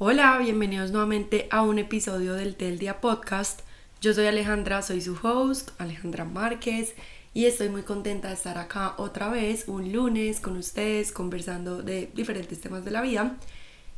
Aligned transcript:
Hola, 0.00 0.38
bienvenidos 0.38 0.92
nuevamente 0.92 1.48
a 1.50 1.62
un 1.62 1.80
episodio 1.80 2.34
del 2.34 2.54
Tel 2.54 2.78
Día 2.78 3.00
Podcast. 3.00 3.62
Yo 4.00 4.14
soy 4.14 4.26
Alejandra, 4.26 4.80
soy 4.80 5.00
su 5.00 5.18
host, 5.20 5.70
Alejandra 5.78 6.24
Márquez, 6.24 6.94
y 7.34 7.46
estoy 7.46 7.68
muy 7.68 7.82
contenta 7.82 8.28
de 8.28 8.34
estar 8.34 8.58
acá 8.58 8.94
otra 8.98 9.28
vez, 9.28 9.64
un 9.66 9.92
lunes, 9.92 10.38
con 10.38 10.56
ustedes, 10.56 11.10
conversando 11.10 11.82
de 11.82 12.10
diferentes 12.14 12.60
temas 12.60 12.84
de 12.84 12.92
la 12.92 13.02
vida. 13.02 13.38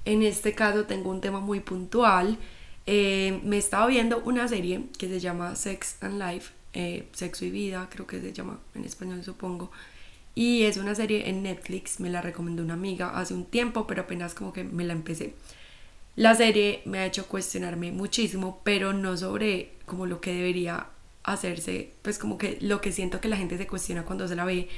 En 0.07 0.23
este 0.23 0.55
caso 0.55 0.85
tengo 0.85 1.11
un 1.11 1.21
tema 1.21 1.41
muy 1.41 1.61
puntual. 1.61 2.39
Eh, 2.87 3.39
me 3.45 3.59
estaba 3.59 3.87
viendo 3.87 4.23
una 4.25 4.49
serie 4.49 4.85
que 4.99 5.07
se 5.07 5.21
llama 5.21 5.55
Sex 5.55 5.97
and 6.01 6.19
Life, 6.19 6.51
eh, 6.73 7.09
Sexo 7.13 7.45
y 7.45 7.51
Vida, 7.51 7.91
creo 7.91 8.07
que 8.07 8.23
se 8.23 8.33
llama 8.33 8.59
en 8.75 8.87
español 8.87 9.23
supongo. 9.23 9.71
Y 10.35 10.63
es 10.63 10.79
una 10.79 10.95
serie 10.95 11.29
en 11.29 11.43
Netflix, 11.43 12.01
me 12.01 12.09
la 12.09 12.23
recomendó 12.23 12.63
una 12.63 12.73
amiga 12.73 13.19
hace 13.21 13.35
un 13.35 13.45
tiempo, 13.45 13.87
pero 13.87 14.01
apenas 14.01 14.33
como 14.33 14.55
que 14.55 14.65
me 14.65 14.85
la 14.85 14.95
empecé. 14.95 15.35
La 16.21 16.35
serie 16.35 16.83
me 16.85 16.99
ha 16.99 17.07
hecho 17.07 17.27
cuestionarme 17.27 17.93
muchísimo, 17.93 18.61
pero 18.63 18.93
no 18.93 19.17
sobre 19.17 19.73
como 19.87 20.05
lo 20.05 20.21
que 20.21 20.35
debería 20.35 20.89
hacerse, 21.23 21.95
pues 22.03 22.19
como 22.19 22.37
que 22.37 22.59
lo 22.61 22.83
que 22.83 22.93
siento 22.93 23.23
que 23.23 23.29
la 23.29 23.39
gente 23.39 23.57
se 23.57 23.67
cuestiona 23.67 24.05
cuando 24.05 24.29
se 24.29 24.37
la 24.37 24.45
ve, 24.45 24.69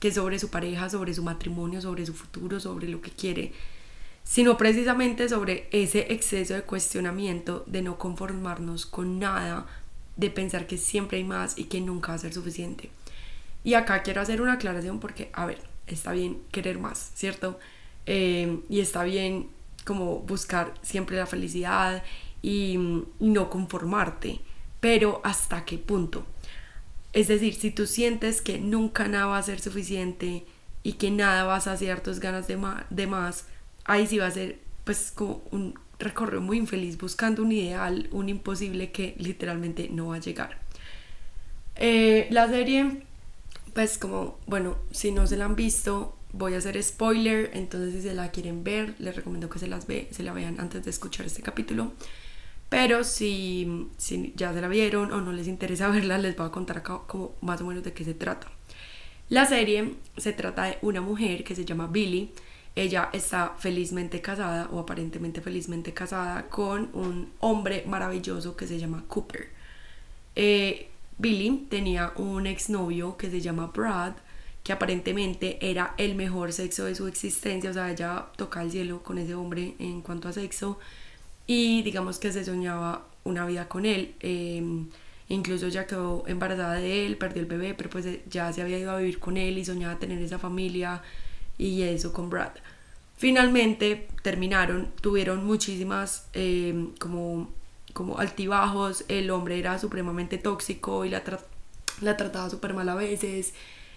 que 0.00 0.10
sobre 0.10 0.38
su 0.38 0.48
pareja, 0.48 0.88
sobre 0.88 1.12
su 1.12 1.22
matrimonio, 1.22 1.82
sobre 1.82 2.06
su 2.06 2.14
futuro, 2.14 2.60
sobre 2.60 2.88
lo 2.88 3.02
que 3.02 3.10
quiere, 3.10 3.52
sino 4.24 4.56
precisamente 4.56 5.28
sobre 5.28 5.68
ese 5.70 6.14
exceso 6.14 6.54
de 6.54 6.62
cuestionamiento, 6.62 7.62
de 7.66 7.82
no 7.82 7.98
conformarnos 7.98 8.86
con 8.86 9.18
nada, 9.18 9.66
de 10.16 10.30
pensar 10.30 10.66
que 10.66 10.78
siempre 10.78 11.18
hay 11.18 11.24
más 11.24 11.58
y 11.58 11.64
que 11.64 11.82
nunca 11.82 12.12
va 12.12 12.14
a 12.14 12.20
ser 12.20 12.32
suficiente. 12.32 12.88
Y 13.64 13.74
acá 13.74 14.02
quiero 14.02 14.22
hacer 14.22 14.40
una 14.40 14.54
aclaración 14.54 14.98
porque, 14.98 15.28
a 15.34 15.44
ver, 15.44 15.58
está 15.86 16.12
bien 16.12 16.38
querer 16.52 16.78
más, 16.78 17.12
¿cierto? 17.14 17.58
Eh, 18.06 18.60
y 18.70 18.80
está 18.80 19.02
bien 19.02 19.54
como 19.86 20.18
buscar 20.20 20.74
siempre 20.82 21.16
la 21.16 21.26
felicidad 21.26 22.02
y, 22.42 22.78
no 23.20 23.48
conformarte, 23.48 24.40
pero 24.80 25.20
¿hasta 25.24 25.64
qué 25.64 25.78
punto? 25.78 26.26
Es 27.12 27.28
decir, 27.28 27.54
si 27.54 27.70
tú 27.70 27.86
sientes 27.86 28.42
que 28.42 28.58
nunca 28.58 29.08
nada 29.08 29.26
va 29.26 29.38
a 29.38 29.42
ser 29.42 29.60
suficiente 29.60 30.44
y 30.82 30.94
que 30.94 31.10
nada 31.10 31.44
vas 31.44 31.66
a 31.66 31.72
hacer 31.72 32.00
tus 32.00 32.20
ganas 32.20 32.46
de, 32.46 32.58
de 32.90 33.06
más, 33.06 33.46
ahí 33.84 34.06
sí 34.06 34.18
va 34.18 34.26
a 34.26 34.30
ser 34.30 34.58
pues 34.84 35.12
como 35.14 35.42
un 35.50 35.78
recorrido 35.98 36.42
muy 36.42 36.58
infeliz 36.58 36.98
buscando 36.98 37.42
un 37.42 37.52
ideal, 37.52 38.08
un 38.12 38.28
imposible 38.28 38.92
que 38.92 39.14
literalmente 39.18 39.88
no 39.90 40.08
va 40.08 40.16
a 40.16 40.20
llegar. 40.20 40.58
Eh, 41.76 42.26
la 42.30 42.48
serie, 42.48 43.02
pues 43.72 43.98
como, 43.98 44.38
bueno, 44.46 44.76
si 44.90 45.12
no 45.12 45.26
se 45.26 45.36
la 45.36 45.46
han 45.46 45.56
visto, 45.56 46.15
voy 46.36 46.54
a 46.54 46.58
hacer 46.58 46.82
spoiler, 46.82 47.50
entonces 47.54 47.94
si 47.94 48.02
se 48.02 48.14
la 48.14 48.30
quieren 48.30 48.62
ver, 48.64 48.94
les 48.98 49.16
recomiendo 49.16 49.48
que 49.48 49.58
se, 49.58 49.66
las 49.66 49.86
ve, 49.86 50.08
se 50.10 50.22
la 50.22 50.32
vean 50.32 50.60
antes 50.60 50.84
de 50.84 50.90
escuchar 50.90 51.26
este 51.26 51.42
capítulo. 51.42 51.92
Pero 52.68 53.04
si, 53.04 53.88
si 53.96 54.32
ya 54.36 54.52
se 54.52 54.60
la 54.60 54.68
vieron 54.68 55.12
o 55.12 55.20
no 55.20 55.32
les 55.32 55.46
interesa 55.48 55.88
verla, 55.96 56.18
les 56.18 56.36
voy 56.36 56.46
a 56.46 56.50
contar 56.50 56.78
acá 56.78 57.00
como 57.06 57.34
más 57.40 57.60
o 57.60 57.66
menos 57.66 57.84
de 57.84 57.92
qué 57.92 58.04
se 58.04 58.14
trata. 58.14 58.48
La 59.28 59.46
serie 59.46 59.94
se 60.16 60.32
trata 60.32 60.64
de 60.64 60.78
una 60.82 61.00
mujer 61.00 61.42
que 61.42 61.54
se 61.54 61.64
llama 61.64 61.88
Billy. 61.88 62.32
Ella 62.76 63.08
está 63.12 63.54
felizmente 63.58 64.20
casada 64.20 64.68
o 64.70 64.78
aparentemente 64.78 65.40
felizmente 65.40 65.94
casada 65.94 66.48
con 66.48 66.90
un 66.92 67.32
hombre 67.40 67.84
maravilloso 67.86 68.56
que 68.56 68.66
se 68.66 68.78
llama 68.78 69.04
Cooper. 69.08 69.48
Eh, 70.36 70.90
Billy 71.18 71.66
tenía 71.70 72.12
un 72.16 72.46
exnovio 72.46 73.16
que 73.16 73.30
se 73.30 73.40
llama 73.40 73.68
Brad 73.68 74.12
que 74.66 74.72
aparentemente 74.72 75.58
era 75.60 75.94
el 75.96 76.16
mejor 76.16 76.52
sexo 76.52 76.86
de 76.86 76.96
su 76.96 77.06
existencia, 77.06 77.70
o 77.70 77.72
sea, 77.72 77.88
ella 77.88 78.26
toca 78.34 78.62
el 78.62 78.72
cielo 78.72 79.00
con 79.00 79.16
ese 79.16 79.36
hombre 79.36 79.76
en 79.78 80.02
cuanto 80.02 80.26
a 80.26 80.32
sexo 80.32 80.80
y 81.46 81.82
digamos 81.82 82.18
que 82.18 82.32
se 82.32 82.44
soñaba 82.44 83.06
una 83.22 83.46
vida 83.46 83.68
con 83.68 83.86
él. 83.86 84.16
Em, 84.18 84.88
incluso 85.28 85.68
ya 85.68 85.86
quedó 85.86 86.24
embarazada 86.26 86.74
de 86.74 87.06
él, 87.06 87.16
perdió 87.16 87.42
el 87.42 87.46
bebé, 87.46 87.74
pero 87.74 87.90
pues 87.90 88.06
eh, 88.06 88.24
ya 88.28 88.52
se 88.52 88.60
había 88.60 88.76
ido 88.76 88.90
a 88.90 88.98
vivir 88.98 89.20
con 89.20 89.36
él 89.36 89.56
y 89.56 89.64
soñaba 89.64 90.00
tener 90.00 90.20
esa 90.20 90.40
familia 90.40 91.00
y 91.58 91.82
eso 91.82 92.12
con 92.12 92.28
Brad. 92.28 92.50
Finalmente 93.16 94.08
terminaron, 94.22 94.90
tuvieron 95.00 95.44
muchísimas 95.44 96.26
em, 96.32 96.92
como, 96.98 97.50
como 97.92 98.18
altibajos, 98.18 99.04
el 99.06 99.30
hombre 99.30 99.60
era 99.60 99.78
supremamente 99.78 100.38
tóxico 100.38 101.04
y 101.04 101.10
la, 101.10 101.22
la 102.00 102.16
trataba 102.16 102.50
súper 102.50 102.74
mal 102.74 102.88
a 102.88 102.96
veces 102.96 103.54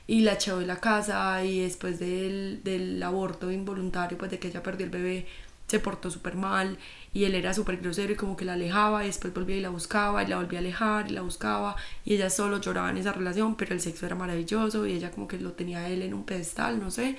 y 0.10 0.22
la 0.22 0.34
echó 0.34 0.58
de 0.58 0.66
la 0.66 0.78
casa 0.78 1.44
y 1.46 1.60
después 1.60 2.00
del, 2.00 2.62
del 2.64 3.02
aborto 3.04 3.52
involuntario, 3.52 4.18
pues 4.18 4.32
de 4.32 4.40
que 4.40 4.48
ella 4.48 4.64
perdió 4.64 4.88
el 4.88 4.92
bebé, 4.92 5.28
se 5.68 5.80
portó 5.80 6.10
súper 6.10 6.36
mal 6.36 6.80
y 7.14 7.26
él 7.26 7.36
era 7.36 7.54
súper 7.54 7.78
grosero 7.78 8.14
y 8.14 8.16
como 8.16 8.36
que 8.36 8.44
la 8.44 8.54
alejaba 8.54 9.04
y 9.04 9.08
después 9.08 9.32
volvía 9.36 9.58
y 9.58 9.62
la 9.62 9.70
buscaba 9.70 10.24
y 10.24 10.26
la 10.26 10.38
volvía 10.38 10.58
a 10.58 10.62
alejar 10.62 11.12
y 11.12 11.14
la 11.14 11.22
buscaba 11.22 11.76
y 12.06 12.16
ella 12.16 12.32
solo 12.32 12.60
lloraba 12.60 12.90
en 12.90 12.98
esa 12.98 13.14
relación, 13.14 13.54
pero 13.56 13.76
el 13.76 13.82
sexo 13.82 14.08
era 14.08 14.16
maravilloso 14.16 14.88
y 14.88 14.94
ella 14.94 15.12
como 15.12 15.28
que 15.28 15.38
lo 15.38 15.52
tenía 15.52 15.88
él 15.88 16.02
en 16.02 16.16
un 16.16 16.24
pedestal, 16.24 16.80
no 16.80 16.90
sé. 16.90 17.16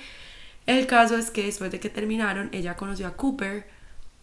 El 0.65 0.85
caso 0.85 1.15
es 1.15 1.31
que 1.31 1.45
después 1.45 1.71
de 1.71 1.79
que 1.79 1.89
terminaron, 1.89 2.49
ella 2.51 2.75
conoció 2.75 3.07
a 3.07 3.15
Cooper 3.15 3.69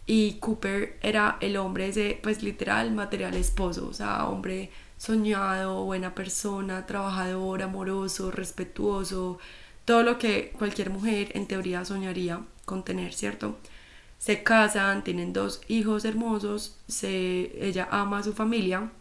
y 0.05 0.33
Cooper 0.33 0.99
era 1.01 1.37
el 1.41 1.57
hombre 1.57 1.87
ese, 1.87 2.19
pues 2.21 2.43
literal, 2.43 2.91
material 2.91 3.33
esposo, 3.33 3.87
o 3.87 3.93
sea, 3.93 4.27
hombre 4.27 4.69
soñado, 4.99 5.85
buena 5.85 6.13
persona, 6.13 6.85
trabajador, 6.85 7.63
amoroso, 7.63 8.31
respetuoso, 8.31 9.39
todo 9.85 10.03
lo 10.03 10.19
que 10.19 10.51
cualquier 10.59 10.91
mujer 10.91 11.31
en 11.33 11.47
teoría 11.47 11.85
soñaría 11.85 12.41
con 12.65 12.83
tener, 12.83 13.13
¿cierto? 13.13 13.57
Se 14.19 14.43
casan, 14.43 15.03
tienen 15.03 15.33
dos 15.33 15.61
hijos 15.69 16.05
hermosos, 16.05 16.77
se, 16.87 17.65
ella 17.65 17.87
ama 17.89 18.19
a 18.19 18.23
su 18.23 18.33
familia, 18.33 18.91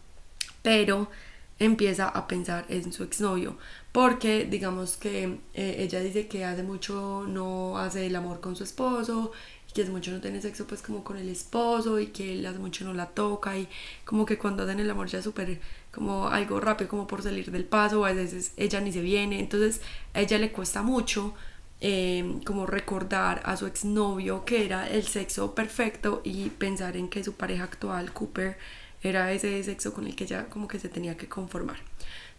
pero 0.63 1.11
empieza 1.59 2.09
a 2.09 2.29
pensar 2.29 2.65
en 2.69 2.93
su 2.93 3.03
exnovio, 3.03 3.59
porque 3.91 4.45
digamos 4.45 4.97
que 4.97 5.41
eh, 5.55 5.77
ella 5.81 6.01
dice 6.01 6.29
que 6.29 6.45
hace 6.45 6.63
mucho 6.63 7.25
no 7.27 7.79
hace 7.79 8.07
el 8.07 8.15
amor 8.15 8.41
con 8.41 8.55
su 8.55 8.63
esposo 8.63 9.33
que 9.78 9.83
es 9.83 9.91
mucho 9.91 10.11
no 10.11 10.21
tiene 10.21 10.41
sexo 10.41 10.66
pues 10.66 10.83
como 10.83 11.05
con 11.05 11.19
el 11.19 11.28
esposo 11.28 12.00
y 12.00 12.09
que 12.09 12.44
hace 12.44 12.59
mucho 12.59 12.84
no 12.84 12.94
la 12.94 13.06
toca 13.06 13.56
y 13.56 13.69
como 14.05 14.27
que 14.27 14.37
cuando 14.37 14.65
hacen 14.65 14.81
el 14.81 14.91
amor 14.91 15.06
ya 15.06 15.22
súper 15.22 15.61
como 15.93 16.27
algo 16.27 16.59
rápido 16.59 16.91
como 16.91 17.06
por 17.06 17.22
salir 17.22 17.53
del 17.53 17.65
paso 17.65 18.05
a 18.05 18.12
veces 18.12 18.50
ella 18.56 18.81
ni 18.81 18.91
se 18.91 19.03
viene. 19.03 19.38
Entonces 19.38 19.81
a 20.15 20.21
ella 20.21 20.37
le 20.38 20.50
cuesta 20.50 20.83
mucho 20.83 21.33
eh, 21.81 22.41
como 22.44 22.67
recordar 22.67 23.41
a 23.44 23.56
su 23.56 23.67
exnovio 23.67 24.44
que 24.44 24.65
era 24.65 24.88
el 24.91 25.05
sexo 25.05 25.55
perfecto 25.55 26.22
y 26.25 26.50
pensar 26.50 26.97
en 26.97 27.09
que 27.09 27.22
su 27.22 27.34
pareja 27.34 27.62
actual 27.62 28.12
Cooper 28.12 28.59
era 29.03 29.33
ese 29.33 29.63
sexo 29.63 29.93
con 29.95 30.07
el 30.07 30.17
que 30.17 30.25
ella 30.25 30.47
como 30.47 30.69
que 30.69 30.79
se 30.79 30.89
tenía 30.89 31.17
que 31.17 31.29
conformar 31.29 31.79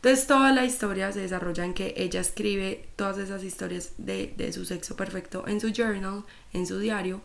entonces 0.01 0.27
toda 0.27 0.53
la 0.53 0.63
historia 0.63 1.11
se 1.11 1.19
desarrolla 1.19 1.65
en 1.65 1.73
que 1.73 1.93
ella 1.97 2.21
escribe 2.21 2.87
todas 2.95 3.17
esas 3.17 3.43
historias 3.43 3.91
de, 3.97 4.33
de 4.37 4.53
su 4.53 4.63
sexo 4.63 4.95
perfecto 4.95 5.45
en 5.45 5.59
su 5.59 5.73
journal, 5.73 6.23
en 6.53 6.65
su 6.65 6.79
diario, 6.79 7.21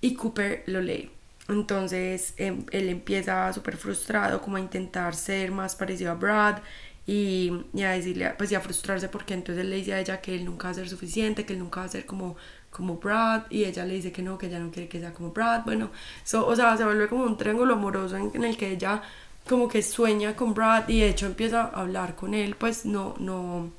y 0.00 0.14
Cooper 0.14 0.62
lo 0.66 0.80
lee. 0.80 1.10
Entonces 1.48 2.32
em, 2.38 2.64
él 2.70 2.88
empieza 2.88 3.52
súper 3.52 3.76
frustrado 3.76 4.40
como 4.40 4.56
a 4.56 4.60
intentar 4.60 5.14
ser 5.14 5.50
más 5.52 5.76
parecido 5.76 6.12
a 6.12 6.14
Brad 6.14 6.60
y, 7.06 7.52
y, 7.74 7.82
a 7.82 7.90
decirle, 7.90 8.32
pues 8.38 8.50
y 8.50 8.54
a 8.54 8.60
frustrarse 8.62 9.10
porque 9.10 9.34
entonces 9.34 9.66
le 9.66 9.76
dice 9.76 9.92
a 9.92 10.00
ella 10.00 10.22
que 10.22 10.34
él 10.34 10.46
nunca 10.46 10.68
va 10.68 10.70
a 10.70 10.74
ser 10.74 10.88
suficiente, 10.88 11.44
que 11.44 11.52
él 11.52 11.58
nunca 11.58 11.80
va 11.80 11.86
a 11.86 11.90
ser 11.90 12.06
como, 12.06 12.36
como 12.70 12.96
Brad 12.96 13.42
y 13.50 13.64
ella 13.64 13.84
le 13.84 13.94
dice 13.94 14.12
que 14.12 14.22
no, 14.22 14.38
que 14.38 14.46
ella 14.46 14.58
no 14.58 14.70
quiere 14.70 14.88
que 14.88 15.00
sea 15.00 15.12
como 15.12 15.32
Brad. 15.32 15.64
Bueno, 15.64 15.90
o 16.32 16.56
sea, 16.56 16.76
se 16.76 16.84
vuelve 16.84 17.08
como 17.08 17.24
un 17.24 17.36
triángulo 17.36 17.74
amoroso 17.74 18.16
en 18.16 18.44
el 18.44 18.56
que 18.56 18.70
ella 18.70 19.02
como 19.48 19.68
que 19.68 19.82
sueña 19.82 20.36
con 20.36 20.54
Brad 20.54 20.88
y 20.88 21.00
de 21.00 21.08
hecho 21.08 21.26
empieza 21.26 21.62
a 21.62 21.80
hablar 21.80 22.14
con 22.14 22.34
él, 22.34 22.54
pues 22.56 22.84
no, 22.84 23.14
no, 23.18 23.70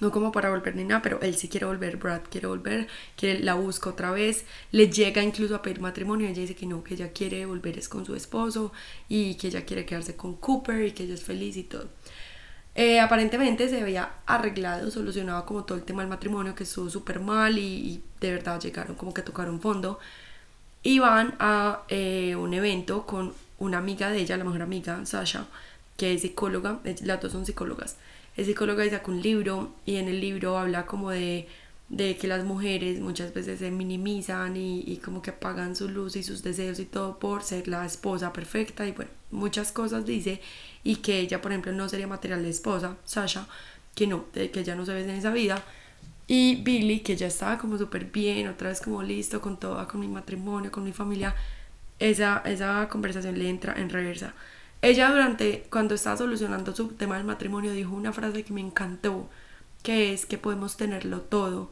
no 0.00 0.10
como 0.10 0.32
para 0.32 0.50
volver 0.50 0.74
ni 0.74 0.84
nada, 0.84 1.02
pero 1.02 1.20
él 1.20 1.34
sí 1.36 1.48
quiere 1.48 1.66
volver, 1.66 1.96
Brad 1.96 2.22
quiere 2.30 2.46
volver, 2.46 2.88
que 3.16 3.38
la 3.38 3.54
busca 3.54 3.90
otra 3.90 4.10
vez, 4.10 4.44
le 4.70 4.88
llega 4.90 5.22
incluso 5.22 5.54
a 5.54 5.62
pedir 5.62 5.80
matrimonio, 5.80 6.28
ella 6.28 6.40
dice 6.40 6.54
que 6.54 6.66
no, 6.66 6.82
que 6.82 6.94
ella 6.94 7.12
quiere 7.12 7.44
volver 7.46 7.78
es 7.78 7.88
con 7.88 8.06
su 8.06 8.14
esposo 8.14 8.72
y 9.08 9.34
que 9.36 9.48
ella 9.48 9.64
quiere 9.64 9.84
quedarse 9.84 10.16
con 10.16 10.36
Cooper 10.36 10.86
y 10.86 10.92
que 10.92 11.04
ella 11.04 11.14
es 11.14 11.22
feliz 11.22 11.56
y 11.56 11.64
todo. 11.64 11.88
Eh, 12.74 13.00
aparentemente 13.00 13.68
se 13.68 13.82
había 13.82 14.10
arreglado, 14.26 14.90
solucionado 14.90 15.44
como 15.44 15.64
todo 15.64 15.76
el 15.76 15.84
tema 15.84 16.02
del 16.02 16.08
matrimonio 16.08 16.54
que 16.54 16.64
estuvo 16.64 16.88
súper 16.88 17.20
mal 17.20 17.58
y, 17.58 18.02
de 18.20 18.32
verdad 18.32 18.60
llegaron 18.60 18.96
como 18.96 19.12
que 19.12 19.22
tocaron 19.22 19.60
fondo. 19.60 19.98
Y 20.82 20.98
van 20.98 21.34
a 21.38 21.82
eh, 21.88 22.34
un 22.36 22.54
evento 22.54 23.06
con 23.06 23.34
una 23.58 23.78
amiga 23.78 24.10
de 24.10 24.20
ella, 24.20 24.36
la 24.36 24.44
mejor 24.44 24.62
amiga, 24.62 25.04
Sasha, 25.06 25.46
que 25.96 26.14
es 26.14 26.22
psicóloga, 26.22 26.80
las 27.02 27.20
dos 27.20 27.32
son 27.32 27.46
psicólogas, 27.46 27.96
es 28.36 28.46
psicóloga 28.46 28.84
y 28.84 28.90
saca 28.90 29.10
un 29.10 29.22
libro 29.22 29.72
y 29.86 29.96
en 29.96 30.08
el 30.08 30.20
libro 30.20 30.58
habla 30.58 30.86
como 30.86 31.10
de, 31.10 31.48
de 31.92 32.16
que 32.16 32.26
las 32.26 32.42
mujeres 32.44 33.00
muchas 33.00 33.34
veces 33.34 33.58
se 33.58 33.70
minimizan 33.70 34.56
y, 34.56 34.80
y, 34.80 34.96
como 34.96 35.20
que 35.20 35.30
apagan 35.30 35.76
su 35.76 35.90
luz 35.90 36.16
y 36.16 36.22
sus 36.22 36.42
deseos 36.42 36.80
y 36.80 36.86
todo 36.86 37.18
por 37.18 37.42
ser 37.42 37.68
la 37.68 37.84
esposa 37.84 38.32
perfecta 38.32 38.86
y 38.86 38.92
bueno, 38.92 39.10
muchas 39.30 39.72
cosas 39.72 40.06
dice 40.06 40.40
y 40.84 40.96
que 40.96 41.20
ella 41.20 41.42
por 41.42 41.52
ejemplo 41.52 41.70
no 41.72 41.88
sería 41.90 42.06
material 42.06 42.42
de 42.42 42.48
esposa, 42.48 42.96
Sasha, 43.04 43.46
que 43.94 44.06
no, 44.06 44.24
que 44.32 44.50
ella 44.54 44.74
no 44.74 44.86
se 44.86 44.94
ve 44.94 45.02
en 45.02 45.10
esa 45.10 45.32
vida 45.32 45.62
Y 46.26 46.56
Billy, 46.62 47.00
que 47.00 47.16
ya 47.16 47.26
estaba 47.26 47.58
como 47.58 47.76
súper 47.78 48.06
bien, 48.06 48.48
otra 48.48 48.70
vez 48.70 48.80
como 48.80 49.02
listo 49.02 49.40
con 49.42 49.58
todo, 49.58 49.86
con 49.88 50.00
mi 50.00 50.08
matrimonio, 50.08 50.70
con 50.72 50.84
mi 50.84 50.92
familia, 50.92 51.34
esa, 51.98 52.42
esa 52.46 52.88
conversación 52.88 53.38
le 53.38 53.48
entra 53.50 53.74
en 53.74 53.90
reversa. 53.90 54.34
Ella 54.82 55.10
durante, 55.10 55.66
cuando 55.70 55.94
estaba 55.94 56.16
solucionando 56.16 56.74
su 56.74 56.88
tema 56.88 57.16
del 57.16 57.26
matrimonio, 57.26 57.72
dijo 57.72 57.94
una 57.94 58.12
frase 58.12 58.44
que 58.44 58.52
me 58.54 58.60
encantó, 58.62 59.28
que 59.82 60.12
es 60.14 60.26
que 60.26 60.38
podemos 60.38 60.76
tenerlo 60.76 61.20
todo 61.20 61.70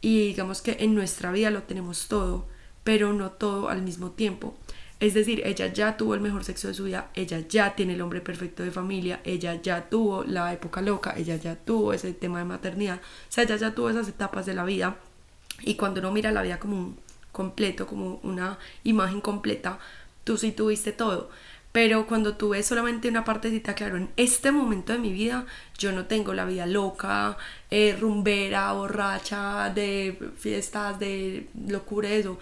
y 0.00 0.28
digamos 0.28 0.62
que 0.62 0.76
en 0.80 0.94
nuestra 0.94 1.32
vida 1.32 1.50
lo 1.50 1.62
tenemos 1.62 2.08
todo, 2.08 2.46
pero 2.84 3.12
no 3.12 3.30
todo 3.30 3.68
al 3.68 3.82
mismo 3.82 4.10
tiempo. 4.12 4.54
Es 5.00 5.14
decir, 5.14 5.42
ella 5.44 5.72
ya 5.72 5.96
tuvo 5.96 6.14
el 6.14 6.20
mejor 6.20 6.42
sexo 6.42 6.68
de 6.68 6.74
su 6.74 6.84
vida, 6.84 7.10
ella 7.14 7.40
ya 7.48 7.76
tiene 7.76 7.94
el 7.94 8.00
hombre 8.00 8.20
perfecto 8.20 8.64
de 8.64 8.72
familia, 8.72 9.20
ella 9.24 9.60
ya 9.62 9.88
tuvo 9.88 10.24
la 10.24 10.52
época 10.52 10.82
loca, 10.82 11.14
ella 11.16 11.36
ya 11.36 11.54
tuvo 11.54 11.92
ese 11.92 12.12
tema 12.14 12.38
de 12.38 12.44
maternidad, 12.44 12.96
o 12.96 13.30
sea, 13.32 13.44
ella 13.44 13.56
ya 13.56 13.74
tuvo 13.74 13.90
esas 13.90 14.08
etapas 14.08 14.44
de 14.44 14.54
la 14.54 14.64
vida 14.64 14.96
y 15.60 15.76
cuando 15.76 16.00
uno 16.00 16.10
mira 16.10 16.32
la 16.32 16.42
vida 16.42 16.58
como 16.58 16.76
un 16.76 16.98
completo, 17.30 17.86
como 17.86 18.18
una 18.24 18.58
imagen 18.82 19.20
completa, 19.20 19.78
tú 20.24 20.36
sí 20.36 20.50
tuviste 20.50 20.92
todo. 20.92 21.30
Pero 21.78 22.08
cuando 22.08 22.34
tú 22.34 22.48
ves 22.48 22.66
solamente 22.66 23.08
una 23.08 23.22
partecita, 23.24 23.72
claro, 23.76 23.98
en 23.98 24.10
este 24.16 24.50
momento 24.50 24.92
de 24.92 24.98
mi 24.98 25.12
vida 25.12 25.46
yo 25.78 25.92
no 25.92 26.06
tengo 26.06 26.34
la 26.34 26.44
vida 26.44 26.66
loca, 26.66 27.36
eh, 27.70 27.96
rumbera, 28.00 28.72
borracha, 28.72 29.70
de 29.72 30.18
fiestas, 30.36 30.98
de 30.98 31.46
locura, 31.68 32.10
eso 32.10 32.36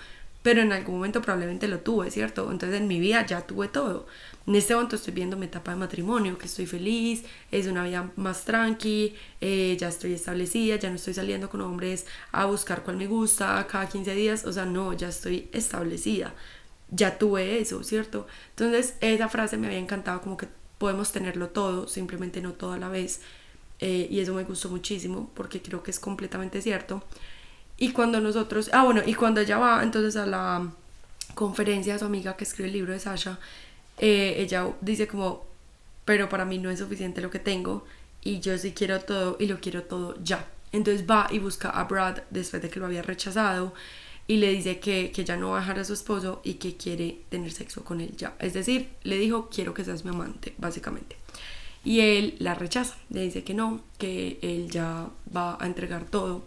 pero 0.46 0.62
en 0.62 0.72
algún 0.72 0.94
momento 0.94 1.20
probablemente 1.20 1.66
lo 1.66 1.80
tuve, 1.80 2.08
¿cierto? 2.12 2.52
Entonces 2.52 2.80
en 2.80 2.86
mi 2.86 3.00
vida 3.00 3.26
ya 3.26 3.40
tuve 3.40 3.66
todo. 3.66 4.06
En 4.46 4.54
este 4.54 4.74
momento 4.74 4.94
estoy 4.94 5.12
viendo 5.12 5.36
mi 5.36 5.46
etapa 5.46 5.72
de 5.72 5.76
matrimonio, 5.76 6.38
que 6.38 6.46
estoy 6.46 6.66
feliz, 6.66 7.24
es 7.50 7.66
una 7.66 7.82
vida 7.82 8.12
más 8.14 8.44
tranqui, 8.44 9.16
eh, 9.40 9.76
ya 9.76 9.88
estoy 9.88 10.12
establecida, 10.12 10.76
ya 10.76 10.88
no 10.88 10.94
estoy 10.94 11.14
saliendo 11.14 11.50
con 11.50 11.62
hombres 11.62 12.06
a 12.30 12.46
buscar 12.46 12.84
cuál 12.84 12.96
me 12.96 13.08
gusta 13.08 13.66
cada 13.68 13.88
15 13.88 14.14
días, 14.14 14.44
o 14.44 14.52
sea, 14.52 14.66
no, 14.66 14.92
ya 14.92 15.08
estoy 15.08 15.48
establecida, 15.52 16.32
ya 16.90 17.18
tuve 17.18 17.60
eso, 17.60 17.82
¿cierto? 17.82 18.26
Entonces 18.50 18.94
esa 19.00 19.28
frase 19.28 19.56
me 19.56 19.66
había 19.66 19.78
encantado, 19.78 20.20
como 20.20 20.36
que 20.36 20.48
podemos 20.78 21.12
tenerlo 21.12 21.48
todo, 21.48 21.88
simplemente 21.88 22.40
no 22.40 22.52
todo 22.52 22.72
a 22.72 22.78
la 22.78 22.88
vez, 22.88 23.20
eh, 23.80 24.08
y 24.10 24.20
eso 24.20 24.34
me 24.34 24.44
gustó 24.44 24.68
muchísimo 24.68 25.30
porque 25.34 25.60
creo 25.60 25.82
que 25.82 25.90
es 25.90 26.00
completamente 26.00 26.62
cierto. 26.62 27.02
Y 27.78 27.92
cuando 27.92 28.20
nosotros, 28.20 28.70
ah 28.72 28.84
bueno, 28.84 29.02
y 29.04 29.14
cuando 29.14 29.40
ella 29.40 29.58
va 29.58 29.82
entonces 29.82 30.16
a 30.16 30.26
la 30.26 30.70
conferencia 31.34 31.94
de 31.94 31.98
su 31.98 32.04
amiga 32.06 32.36
que 32.36 32.44
escribe 32.44 32.68
el 32.68 32.74
libro 32.74 32.92
de 32.92 33.00
Sasha, 33.00 33.38
eh, 33.98 34.36
ella 34.38 34.66
dice 34.80 35.06
como, 35.06 35.46
pero 36.04 36.28
para 36.28 36.44
mí 36.44 36.58
no 36.58 36.70
es 36.70 36.78
suficiente 36.78 37.20
lo 37.20 37.30
que 37.30 37.38
tengo 37.38 37.84
y 38.22 38.40
yo 38.40 38.56
sí 38.58 38.72
quiero 38.72 39.00
todo 39.00 39.36
y 39.38 39.46
lo 39.46 39.60
quiero 39.60 39.82
todo 39.82 40.14
ya. 40.22 40.46
Entonces 40.72 41.06
va 41.08 41.28
y 41.30 41.38
busca 41.38 41.70
a 41.70 41.84
Brad 41.84 42.18
después 42.30 42.62
de 42.62 42.70
que 42.70 42.80
lo 42.80 42.86
había 42.86 43.02
rechazado 43.02 43.74
y 44.26 44.36
le 44.36 44.52
dice 44.52 44.80
que, 44.80 45.12
que 45.12 45.24
ya 45.24 45.36
no 45.36 45.50
va 45.50 45.58
a 45.58 45.60
dejar 45.60 45.78
a 45.78 45.84
su 45.84 45.92
esposo 45.92 46.40
y 46.44 46.54
que 46.54 46.76
quiere 46.76 47.20
tener 47.28 47.52
sexo 47.52 47.84
con 47.84 48.00
él 48.00 48.16
ya. 48.16 48.36
Es 48.40 48.54
decir, 48.54 48.88
le 49.02 49.18
dijo, 49.18 49.48
quiero 49.48 49.74
que 49.74 49.84
seas 49.84 50.04
mi 50.04 50.10
amante, 50.10 50.54
básicamente. 50.58 51.16
Y 51.84 52.00
él 52.00 52.34
la 52.40 52.54
rechaza, 52.54 52.96
le 53.10 53.22
dice 53.22 53.44
que 53.44 53.54
no, 53.54 53.80
que 53.98 54.38
él 54.42 54.68
ya 54.70 55.08
va 55.34 55.56
a 55.60 55.66
entregar 55.66 56.04
todo 56.04 56.42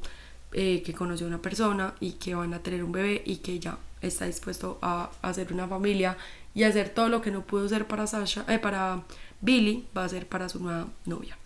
eh, 0.51 0.81
que 0.83 0.93
conoció 0.93 1.27
a 1.27 1.29
una 1.29 1.41
persona 1.41 1.93
y 1.99 2.13
que 2.13 2.35
van 2.35 2.53
a 2.53 2.59
tener 2.59 2.83
un 2.83 2.91
bebé 2.91 3.21
y 3.25 3.37
que 3.37 3.59
ya 3.59 3.77
está 4.01 4.25
dispuesto 4.25 4.79
a, 4.81 5.11
hacer 5.21 5.53
una 5.53 5.67
familia 5.67 6.17
y 6.53 6.63
hacer 6.63 6.89
todo 6.89 7.07
lo 7.07 7.21
que 7.21 7.31
no 7.31 7.45
pudo 7.45 7.67
hacer 7.67 7.87
para 7.87 8.07
Sasha, 8.07 8.43
eh, 8.49 8.59
para 8.59 9.03
Billy, 9.39 9.87
va 9.95 10.01
a 10.01 10.05
hacer 10.05 10.27
para 10.27 10.49
su 10.49 10.59
nueva 10.59 10.87
novia. 11.05 11.37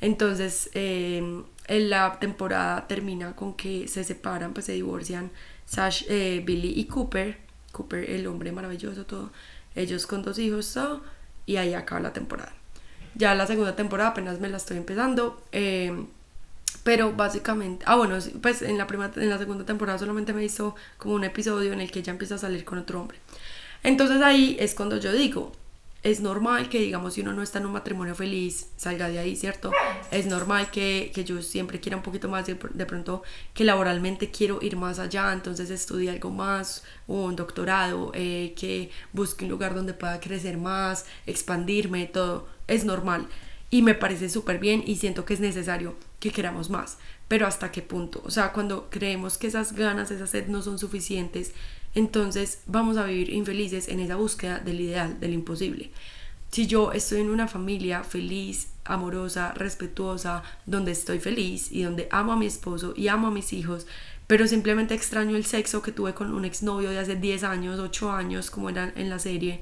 Entonces, 0.00 0.70
eh, 0.74 1.42
en 1.66 1.90
la 1.90 2.18
temporada 2.20 2.86
termina 2.86 3.34
con 3.34 3.54
que 3.54 3.88
se 3.88 4.04
separan, 4.04 4.52
pues 4.52 4.66
se 4.66 4.72
divorcian 4.74 5.30
Sash, 5.74 6.06
Billy 6.08 6.72
y 6.76 6.84
Cooper. 6.84 7.38
Cooper, 7.72 8.08
el 8.08 8.26
hombre 8.26 8.52
maravilloso, 8.52 9.04
todo. 9.04 9.30
Ellos 9.74 10.06
con 10.06 10.22
dos 10.22 10.38
hijos, 10.38 10.72
todo. 10.72 11.02
Y 11.46 11.56
ahí 11.56 11.74
acaba 11.74 12.00
la 12.00 12.12
temporada. 12.12 12.52
Ya 13.16 13.34
la 13.34 13.46
segunda 13.46 13.76
temporada 13.76 14.10
apenas 14.10 14.40
me 14.40 14.48
la 14.48 14.56
estoy 14.56 14.76
empezando. 14.76 15.42
Pero 16.84 17.12
básicamente, 17.12 17.84
ah 17.88 17.96
bueno, 17.96 18.18
pues 18.42 18.60
en 18.62 18.76
la, 18.76 18.86
primera, 18.86 19.10
en 19.16 19.30
la 19.30 19.38
segunda 19.38 19.64
temporada 19.64 19.98
solamente 19.98 20.32
me 20.32 20.44
hizo 20.44 20.74
como 20.98 21.14
un 21.14 21.24
episodio 21.24 21.72
en 21.72 21.80
el 21.80 21.90
que 21.90 22.00
ella 22.00 22.12
empieza 22.12 22.34
a 22.34 22.38
salir 22.38 22.64
con 22.64 22.78
otro 22.78 23.00
hombre. 23.00 23.18
Entonces 23.82 24.20
ahí 24.22 24.56
es 24.60 24.74
cuando 24.74 24.98
yo 24.98 25.12
digo, 25.12 25.52
es 26.04 26.20
normal 26.20 26.68
que 26.68 26.80
digamos 26.80 27.14
si 27.14 27.22
uno 27.22 27.32
no 27.32 27.42
está 27.42 27.58
en 27.58 27.66
un 27.66 27.72
matrimonio 27.72 28.14
feliz, 28.14 28.68
salga 28.76 29.08
de 29.08 29.18
ahí, 29.18 29.34
¿cierto? 29.36 29.72
Es 30.10 30.26
normal 30.26 30.70
que, 30.70 31.10
que 31.14 31.24
yo 31.24 31.40
siempre 31.40 31.80
quiera 31.80 31.96
un 31.96 32.02
poquito 32.02 32.28
más, 32.28 32.46
de, 32.46 32.58
de, 32.74 32.86
pronto 32.86 33.22
que 33.54 33.64
laboralmente 33.64 34.30
quiero 34.30 34.58
ir 34.60 34.76
más 34.76 34.98
allá, 34.98 35.32
entonces 35.32 35.70
estudie 35.70 36.10
algo 36.10 36.30
más, 36.30 36.84
un 37.06 37.34
doctorado, 37.36 38.12
eh, 38.14 38.52
que 38.54 38.90
busque 39.14 39.46
un 39.46 39.50
lugar 39.50 39.74
donde 39.74 39.94
pueda 39.94 40.20
crecer 40.20 40.58
más, 40.58 41.06
expandirme, 41.26 42.06
todo, 42.06 42.46
es 42.68 42.84
normal 42.84 43.26
y 43.70 43.82
me 43.82 43.94
parece 43.94 44.28
súper 44.28 44.58
bien 44.58 44.84
y 44.86 44.96
siento 44.96 45.24
que 45.24 45.34
es 45.34 45.40
necesario 45.40 45.96
que 46.24 46.32
queramos 46.32 46.70
más. 46.70 46.96
Pero 47.28 47.46
hasta 47.46 47.70
qué 47.70 47.82
punto? 47.82 48.22
O 48.24 48.30
sea, 48.30 48.52
cuando 48.52 48.88
creemos 48.90 49.36
que 49.36 49.46
esas 49.46 49.74
ganas, 49.74 50.10
esa 50.10 50.26
sed 50.26 50.48
no 50.48 50.62
son 50.62 50.78
suficientes, 50.78 51.52
entonces 51.94 52.60
vamos 52.66 52.96
a 52.96 53.04
vivir 53.04 53.30
infelices 53.30 53.88
en 53.88 54.00
esa 54.00 54.16
búsqueda 54.16 54.58
del 54.58 54.80
ideal, 54.80 55.20
del 55.20 55.34
imposible. 55.34 55.90
Si 56.50 56.66
yo 56.66 56.92
estoy 56.92 57.20
en 57.20 57.28
una 57.28 57.46
familia 57.46 58.04
feliz, 58.04 58.68
amorosa, 58.84 59.52
respetuosa, 59.52 60.42
donde 60.64 60.92
estoy 60.92 61.18
feliz 61.18 61.70
y 61.70 61.82
donde 61.82 62.08
amo 62.10 62.32
a 62.32 62.36
mi 62.36 62.46
esposo 62.46 62.94
y 62.96 63.08
amo 63.08 63.28
a 63.28 63.30
mis 63.30 63.52
hijos, 63.52 63.86
pero 64.26 64.46
simplemente 64.46 64.94
extraño 64.94 65.36
el 65.36 65.44
sexo 65.44 65.82
que 65.82 65.92
tuve 65.92 66.14
con 66.14 66.32
un 66.32 66.46
exnovio 66.46 66.88
de 66.88 67.00
hace 67.00 67.16
10 67.16 67.44
años, 67.44 67.78
8 67.78 68.10
años, 68.10 68.50
como 68.50 68.70
era 68.70 68.92
en 68.96 69.10
la 69.10 69.18
serie, 69.18 69.60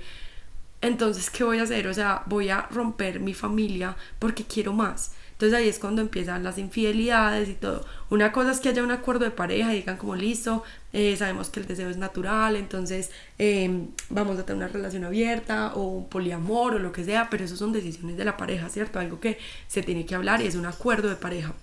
entonces, 0.82 1.30
¿qué 1.30 1.44
voy 1.44 1.58
a 1.58 1.62
hacer? 1.62 1.86
O 1.86 1.94
sea, 1.94 2.24
voy 2.26 2.50
a 2.50 2.62
romper 2.62 3.20
mi 3.20 3.34
familia 3.34 3.96
porque 4.18 4.44
quiero 4.44 4.72
más. 4.72 5.12
Entonces 5.42 5.58
ahí 5.58 5.68
es 5.68 5.80
cuando 5.80 6.02
empiezan 6.02 6.44
las 6.44 6.56
infidelidades 6.56 7.48
y 7.48 7.54
todo. 7.54 7.84
Una 8.10 8.30
cosa 8.30 8.52
es 8.52 8.60
que 8.60 8.68
haya 8.68 8.80
un 8.80 8.92
acuerdo 8.92 9.24
de 9.24 9.32
pareja 9.32 9.72
y 9.72 9.78
digan 9.78 9.96
como 9.96 10.14
listo, 10.14 10.62
eh, 10.92 11.16
sabemos 11.16 11.50
que 11.50 11.58
el 11.58 11.66
deseo 11.66 11.90
es 11.90 11.96
natural, 11.96 12.54
entonces 12.54 13.10
em, 13.38 13.88
vamos 14.08 14.38
a 14.38 14.46
tener 14.46 14.62
una 14.62 14.72
relación 14.72 15.02
abierta 15.02 15.72
o 15.74 15.82
un 15.82 16.08
poliamor 16.08 16.76
o 16.76 16.78
lo 16.78 16.92
que 16.92 17.02
sea, 17.02 17.26
pero 17.28 17.42
eso 17.42 17.56
son 17.56 17.72
decisiones 17.72 18.16
de 18.16 18.24
la 18.24 18.36
pareja, 18.36 18.68
¿cierto? 18.68 19.00
Algo 19.00 19.18
que 19.18 19.36
se 19.66 19.82
tiene 19.82 20.06
que 20.06 20.14
hablar 20.14 20.40
y 20.42 20.46
es 20.46 20.54
un 20.54 20.64
acuerdo 20.64 21.08
de 21.08 21.16
pareja. 21.16 21.54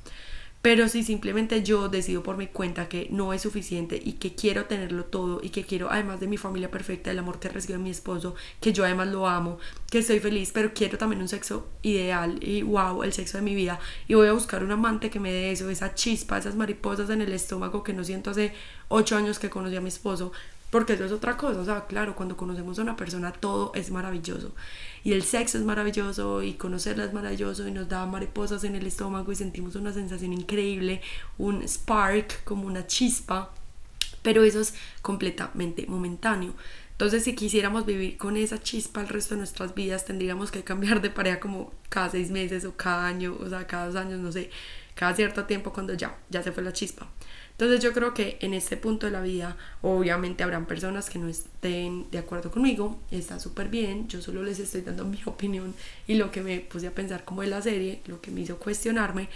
Pero 0.62 0.90
si 0.90 1.04
simplemente 1.04 1.64
yo 1.64 1.88
decido 1.88 2.22
por 2.22 2.36
mi 2.36 2.48
cuenta 2.48 2.90
que 2.90 3.08
no 3.12 3.32
es 3.32 3.44
suficiente 3.44 4.02
y 4.04 4.14
que 4.14 4.36
quiero 4.36 4.66
tenerlo 4.66 5.06
todo 5.06 5.40
y 5.42 5.50
que 5.50 5.64
quiero, 5.64 5.90
además 5.90 6.20
de 6.20 6.28
mi 6.28 6.36
familia 6.36 6.70
perfecta, 6.70 7.12
el 7.12 7.20
amor 7.20 7.40
que 7.40 7.48
recibe 7.48 7.78
mi 7.78 7.90
esposo, 7.90 8.36
que 8.60 8.74
yo 8.74 8.84
además 8.84 9.08
lo 9.08 9.26
amo, 9.26 9.58
que 9.90 10.00
estoy 10.00 10.20
feliz, 10.20 10.52
pero 10.54 10.74
quiero 10.74 10.98
también 10.98 11.22
un 11.22 11.30
sexo 11.30 11.70
ideal 11.82 12.44
y 12.44 12.62
wow, 12.64 13.04
el 13.04 13.14
sexo 13.14 13.38
de 13.38 13.44
mi 13.44 13.56
vida. 13.56 13.80
Y 14.10 14.16
voy 14.16 14.28
a 14.28 14.34
buscar 14.34 14.62
un 14.62 14.72
amante 14.72 15.10
que 15.10 15.22
me 15.22 15.32
dé 15.32 15.52
eso, 15.52 15.70
esa 15.70 15.96
chispa, 15.96 16.38
esas 16.38 16.56
mariposas 16.56 17.10
en 17.10 17.22
el 17.22 17.32
estómago 17.32 17.82
que 17.82 17.94
no 17.94 18.04
siento 18.04 18.32
hace 18.32 18.54
ocho 18.90 19.16
años 19.16 19.40
que 19.40 19.50
conocí 19.50 19.78
a 19.78 19.82
mi 19.82 19.88
esposo. 19.88 20.34
Porque 20.70 20.94
eso 20.94 21.06
es 21.06 21.12
otra 21.12 21.36
cosa, 21.36 21.60
o 21.60 21.66
sea, 21.66 21.88
claro, 21.88 22.16
cuando 22.16 22.38
conocemos 22.38 22.78
a 22.78 22.84
una 22.84 22.96
persona 22.96 23.32
todo 23.32 23.72
es 23.74 23.90
maravilloso 23.90 24.54
y 25.04 25.14
el 25.14 25.24
sexo 25.24 25.58
es 25.58 25.64
maravilloso 25.64 26.44
y 26.44 26.54
conocerla 26.54 27.06
es 27.06 27.14
maravilloso 27.14 27.68
y 27.68 27.72
nos 27.72 27.90
da 27.90 28.06
mariposas 28.06 28.64
en 28.64 28.76
el 28.76 28.86
estómago 28.86 29.32
y 29.32 29.36
sentimos 29.36 29.76
una 29.76 29.94
sensación 29.94 30.32
increíble, 30.32 31.02
un 31.40 31.64
spark, 31.68 32.44
como 32.44 32.68
una 32.68 32.86
chispa, 32.86 33.52
pero 34.22 34.44
eso 34.44 34.60
es 34.60 34.76
completamente 35.02 35.88
momentáneo. 35.88 36.54
Entonces, 36.92 37.24
si 37.24 37.34
quisiéramos 37.34 37.86
vivir 37.86 38.18
con 38.18 38.36
esa 38.36 38.62
chispa 38.62 39.00
el 39.00 39.08
resto 39.08 39.34
de 39.34 39.40
nuestras 39.40 39.74
vidas, 39.74 40.04
tendríamos 40.04 40.52
que 40.52 40.64
cambiar 40.66 41.02
de 41.02 41.10
pareja 41.10 41.40
como 41.40 41.74
cada 41.88 42.10
seis 42.10 42.30
meses 42.30 42.66
o 42.66 42.76
cada 42.76 43.08
año, 43.08 43.38
o 43.40 43.48
sea, 43.48 43.66
cada 43.66 43.88
dos 43.88 43.96
años, 43.96 44.20
no 44.20 44.32
sé, 44.34 44.50
cada 44.96 45.16
cierto 45.16 45.46
tiempo 45.46 45.72
cuando 45.72 45.94
ya, 45.94 46.20
ya 46.30 46.44
se 46.44 46.52
fue 46.52 46.62
la 46.62 46.74
chispa. 46.74 47.08
Entonces 47.60 47.84
yo 47.84 47.92
creo 47.92 48.14
que 48.14 48.38
en 48.40 48.54
este 48.54 48.78
punto 48.78 49.06
de 49.06 49.12
la 49.12 49.22
vida 49.22 49.58
obviamente 49.82 50.44
habrán 50.44 50.66
personas 50.66 51.10
que 51.10 51.20
no 51.20 51.28
estén 51.28 52.10
de 52.10 52.18
acuerdo 52.18 52.52
conmigo, 52.52 52.98
está 53.12 53.38
súper 53.38 53.68
bien, 53.68 54.08
yo 54.08 54.22
solo 54.22 54.44
les 54.44 54.60
estoy 54.60 54.80
dando 54.80 55.04
mi 55.06 55.20
opinión 55.26 55.76
y 56.08 56.14
lo 56.14 56.32
que 56.32 56.42
me 56.42 56.62
puse 56.62 56.88
a 56.88 56.92
pensar 56.92 57.26
como 57.26 57.42
de 57.42 57.48
la 57.48 57.62
serie, 57.62 58.00
lo 58.08 58.22
que 58.22 58.32
me 58.32 58.40
hizo 58.40 58.58
cuestionarme, 58.60 59.28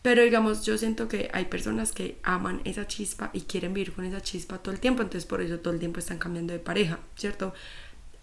pero 0.00 0.22
digamos 0.22 0.64
yo 0.64 0.78
siento 0.78 1.08
que 1.08 1.28
hay 1.32 1.46
personas 1.46 1.90
que 1.90 2.18
aman 2.22 2.60
esa 2.62 2.86
chispa 2.86 3.30
y 3.32 3.40
quieren 3.40 3.74
vivir 3.74 3.92
con 3.92 4.04
esa 4.04 4.20
chispa 4.20 4.58
todo 4.58 4.72
el 4.72 4.78
tiempo, 4.78 5.02
entonces 5.02 5.26
por 5.26 5.40
eso 5.42 5.58
todo 5.58 5.74
el 5.74 5.80
tiempo 5.80 5.98
están 5.98 6.18
cambiando 6.18 6.52
de 6.52 6.60
pareja, 6.60 7.00
¿cierto? 7.16 7.52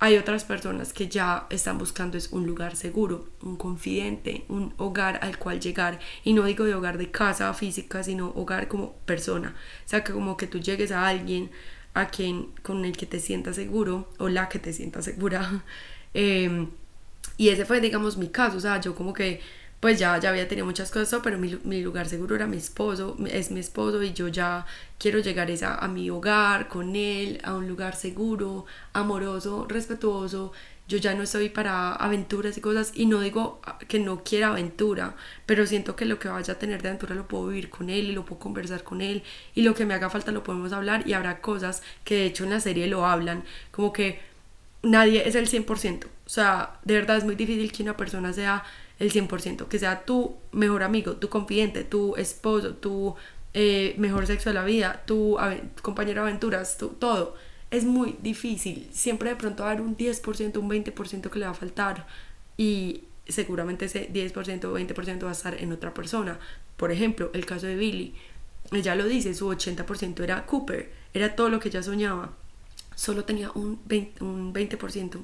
Hay 0.03 0.17
otras 0.17 0.43
personas 0.43 0.91
que 0.91 1.07
ya 1.07 1.47
están 1.49 1.77
buscando 1.77 2.17
es 2.17 2.33
un 2.33 2.45
lugar 2.45 2.75
seguro, 2.75 3.29
un 3.41 3.55
confidente, 3.55 4.43
un 4.49 4.73
hogar 4.75 5.17
al 5.21 5.37
cual 5.37 5.61
llegar. 5.61 5.97
Y 6.25 6.33
no 6.33 6.43
digo 6.43 6.65
de 6.65 6.75
hogar 6.75 6.97
de 6.97 7.09
casa 7.09 7.53
física, 7.53 8.03
sino 8.03 8.27
hogar 8.35 8.67
como 8.67 8.97
persona. 9.05 9.55
O 9.85 9.87
sea, 9.87 10.03
que 10.03 10.11
como 10.11 10.35
que 10.35 10.45
tú 10.45 10.59
llegues 10.59 10.91
a 10.91 11.07
alguien 11.07 11.51
a 11.93 12.09
quien 12.09 12.47
con 12.63 12.83
el 12.83 12.97
que 12.97 13.05
te 13.05 13.21
sientas 13.21 13.55
seguro 13.55 14.09
o 14.17 14.27
la 14.27 14.49
que 14.49 14.59
te 14.59 14.73
sientas 14.73 15.05
segura. 15.05 15.63
Em, 16.13 16.67
y 17.37 17.47
ese 17.47 17.63
fue, 17.63 17.79
digamos, 17.79 18.17
mi 18.17 18.27
caso. 18.27 18.57
O 18.57 18.59
sea, 18.59 18.81
yo 18.81 18.95
como 18.95 19.13
que 19.13 19.39
pues 19.83 19.99
ya, 19.99 20.17
ya 20.17 20.29
había 20.29 20.47
tenido 20.47 20.65
muchas 20.65 20.89
cosas, 20.91 21.19
pero 21.21 21.37
mi, 21.37 21.59
mi 21.65 21.81
lugar 21.81 22.07
seguro 22.07 22.37
era 22.37 22.47
mi 22.47 22.55
esposo, 22.55 23.17
es 23.29 23.51
mi 23.51 23.59
esposo 23.59 24.01
y 24.01 24.13
yo 24.13 24.29
ya 24.29 24.65
quiero 24.97 25.19
llegar 25.19 25.51
esa, 25.51 25.75
a 25.75 25.89
mi 25.89 26.09
hogar 26.09 26.69
con 26.69 26.95
él, 26.95 27.41
a 27.43 27.53
un 27.53 27.67
lugar 27.67 27.93
seguro, 27.93 28.65
amoroso, 28.93 29.65
respetuoso. 29.67 30.53
Yo 30.87 30.99
ya 30.99 31.13
no 31.15 31.23
estoy 31.23 31.49
para 31.49 31.95
aventuras 31.95 32.57
y 32.57 32.61
cosas 32.61 32.93
y 32.95 33.07
no 33.07 33.19
digo 33.19 33.59
que 33.89 33.99
no 33.99 34.23
quiera 34.23 34.51
aventura, 34.51 35.17
pero 35.45 35.67
siento 35.67 35.97
que 35.97 36.05
lo 36.05 36.17
que 36.17 36.29
vaya 36.29 36.53
a 36.53 36.59
tener 36.59 36.81
de 36.81 36.87
aventura 36.87 37.13
lo 37.13 37.27
puedo 37.27 37.47
vivir 37.47 37.69
con 37.69 37.89
él 37.89 38.05
y 38.05 38.13
lo 38.13 38.23
puedo 38.23 38.39
conversar 38.39 38.85
con 38.85 39.01
él 39.01 39.21
y 39.53 39.63
lo 39.63 39.75
que 39.75 39.85
me 39.85 39.95
haga 39.95 40.09
falta 40.09 40.31
lo 40.31 40.43
podemos 40.43 40.71
hablar 40.71 41.05
y 41.05 41.11
habrá 41.11 41.41
cosas 41.41 41.83
que 42.05 42.15
de 42.15 42.25
hecho 42.27 42.45
en 42.45 42.51
la 42.51 42.61
serie 42.61 42.87
lo 42.87 43.05
hablan, 43.05 43.43
como 43.71 43.91
que 43.91 44.21
nadie 44.81 45.27
es 45.27 45.35
el 45.35 45.49
100%, 45.49 46.05
o 46.05 46.29
sea, 46.29 46.79
de 46.83 46.93
verdad 46.93 47.17
es 47.17 47.25
muy 47.25 47.35
difícil 47.35 47.71
que 47.73 47.83
una 47.83 47.97
persona 47.97 48.31
sea 48.31 48.63
el 48.99 49.11
100%, 49.11 49.67
que 49.67 49.79
sea 49.79 50.05
tu 50.05 50.35
mejor 50.51 50.83
amigo, 50.83 51.13
tu 51.13 51.29
confidente, 51.29 51.83
tu 51.83 52.15
esposo, 52.15 52.75
tu 52.75 53.15
eh, 53.53 53.95
mejor 53.97 54.25
sexo 54.27 54.49
de 54.49 54.55
la 54.55 54.63
vida, 54.63 55.03
tu 55.05 55.37
compañero 55.81 56.23
de 56.23 56.29
aventuras, 56.29 56.77
tu, 56.77 56.89
todo. 56.89 57.35
Es 57.71 57.85
muy 57.85 58.17
difícil. 58.21 58.87
Siempre 58.91 59.29
de 59.29 59.35
pronto 59.35 59.63
va 59.63 59.69
a 59.69 59.71
haber 59.73 59.83
un 59.83 59.97
10%, 59.97 60.57
un 60.57 60.69
20% 60.69 61.29
que 61.29 61.39
le 61.39 61.45
va 61.45 61.51
a 61.51 61.55
faltar 61.55 62.07
y 62.57 63.03
seguramente 63.27 63.85
ese 63.85 64.11
10% 64.11 64.65
o 64.65 64.77
20% 64.77 65.23
va 65.23 65.29
a 65.29 65.31
estar 65.31 65.55
en 65.61 65.71
otra 65.71 65.93
persona. 65.93 66.39
Por 66.77 66.91
ejemplo, 66.91 67.31
el 67.33 67.45
caso 67.45 67.67
de 67.67 67.75
Billy. 67.75 68.13
Ella 68.71 68.95
lo 68.95 69.05
dice, 69.05 69.33
su 69.33 69.49
80% 69.49 70.21
era 70.23 70.45
Cooper, 70.45 70.91
era 71.13 71.35
todo 71.35 71.49
lo 71.49 71.59
que 71.59 71.69
ella 71.69 71.83
soñaba. 71.83 72.33
Solo 72.95 73.23
tenía 73.25 73.51
un 73.51 73.83
20%, 73.87 74.21
un 74.21 74.53
20% 74.53 75.19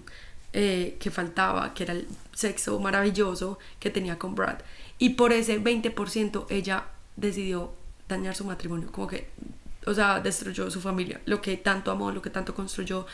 eh, 0.53 0.97
que 0.99 1.11
faltaba, 1.11 1.73
que 1.73 1.83
era 1.83 1.93
el 1.93 2.07
sexo 2.33 2.79
maravilloso 2.79 3.59
que 3.79 3.89
tenía 3.89 4.17
con 4.17 4.35
Brad. 4.35 4.59
Y 4.97 5.09
por 5.09 5.31
ese 5.31 5.61
20% 5.61 6.47
ella 6.49 6.85
decidió 7.15 7.73
dañar 8.07 8.35
su 8.35 8.45
matrimonio, 8.45 8.91
como 8.91 9.07
que, 9.07 9.29
o 9.85 9.93
sea, 9.93 10.19
destruyó 10.19 10.71
su 10.71 10.81
familia, 10.81 11.21
lo 11.25 11.41
que 11.41 11.57
tanto 11.57 11.91
amó, 11.91 12.11
lo 12.11 12.21
que 12.21 12.29
tanto 12.29 12.55
construyó. 12.55 13.05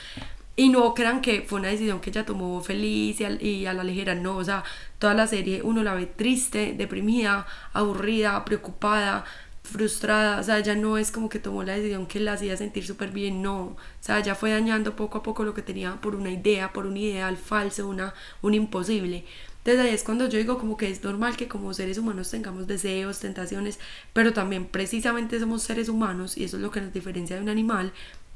Y 0.55 0.69
no 0.69 0.93
crean 0.93 1.21
que 1.21 1.41
fue 1.41 1.59
una 1.59 1.67
decisión 1.67 1.99
que 1.99 2.09
ella 2.09 2.25
tomó 2.25 2.61
feliz 2.61 3.19
y 3.19 3.25
a, 3.25 3.31
y 3.31 3.65
a, 3.65 3.73
la 3.73 3.83
ligera, 3.83 4.15
no, 4.15 4.37
o 4.37 4.43
sea, 4.43 4.63
toda 4.99 5.13
la 5.13 5.27
serie 5.27 5.61
uno 5.61 5.83
la 5.83 5.93
ve 5.93 6.05
triste, 6.05 6.73
deprimida, 6.77 7.45
aburrida, 7.73 8.45
preocupada, 8.45 9.25
frustrada, 9.65 10.39
o 10.39 10.43
sea, 10.43 10.59
ya 10.59 10.75
no 10.75 10.97
es 10.97 11.11
como 11.11 11.29
que 11.29 11.39
tomó 11.39 11.63
la 11.63 11.73
decisión 11.73 12.05
que 12.05 12.19
la 12.19 12.33
hacía 12.33 12.55
sentir 12.57 12.85
súper 12.85 13.11
bien, 13.11 13.41
no, 13.41 13.59
o 13.63 13.77
sea, 13.99 14.19
ya 14.21 14.35
fue 14.35 14.51
dañando 14.51 14.95
poco 14.95 15.17
a 15.17 15.23
poco 15.23 15.43
lo 15.43 15.53
que 15.53 15.61
tenía 15.61 15.99
por 16.01 16.15
una 16.15 16.31
idea, 16.31 16.71
por 16.71 16.85
un 16.85 16.97
ideal 16.97 17.37
falso, 17.37 17.87
una, 17.87 18.13
un 18.41 18.53
imposible. 18.53 19.25
Entonces 19.57 19.83
ahí 19.83 19.95
es 19.95 20.03
cuando 20.03 20.29
yo 20.29 20.37
digo 20.37 20.59
como 20.59 20.77
que 20.77 20.89
es 20.89 21.03
normal 21.03 21.35
que 21.35 21.47
como 21.47 21.73
seres 21.73 21.97
humanos 21.97 22.29
tengamos 22.29 22.67
deseos, 22.67 23.19
tentaciones, 23.19 23.79
pero 24.13 24.31
también 24.31 24.65
precisamente 24.67 25.39
somos 25.39 25.63
seres 25.63 25.89
humanos 25.89 26.37
y 26.37 26.43
eso 26.43 26.57
es 26.57 26.63
lo 26.63 26.69
que 26.69 26.81
nos 26.81 26.93
diferencia 26.93 27.35
de 27.35 27.41
un 27.41 27.49
animal, 27.49 27.91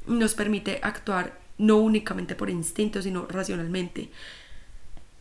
nos 0.07 0.33
permite 0.33 0.79
actuar 0.81 1.37
no 1.59 1.77
únicamente 1.77 2.33
por 2.33 2.49
instinto, 2.49 3.01
sino 3.01 3.27
racionalmente. 3.27 4.09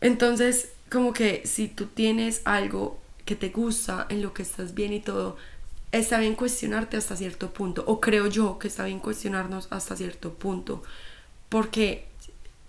Entonces, 0.00 0.72
como 0.90 1.12
que 1.12 1.42
si 1.44 1.68
tú 1.68 1.86
tienes 1.86 2.40
algo 2.44 2.98
que 3.26 3.36
te 3.36 3.50
gusta, 3.50 4.06
en 4.08 4.22
lo 4.22 4.32
que 4.32 4.42
estás 4.42 4.74
bien 4.74 4.94
y 4.94 5.00
todo, 5.00 5.36
está 5.92 6.18
bien 6.18 6.34
cuestionarte 6.34 6.96
hasta 6.96 7.16
cierto 7.16 7.52
punto, 7.52 7.84
o 7.86 8.00
creo 8.00 8.26
yo 8.26 8.58
que 8.58 8.68
está 8.68 8.84
bien 8.84 9.00
cuestionarnos 9.00 9.68
hasta 9.70 9.96
cierto 9.96 10.34
punto, 10.34 10.82
porque 11.48 12.06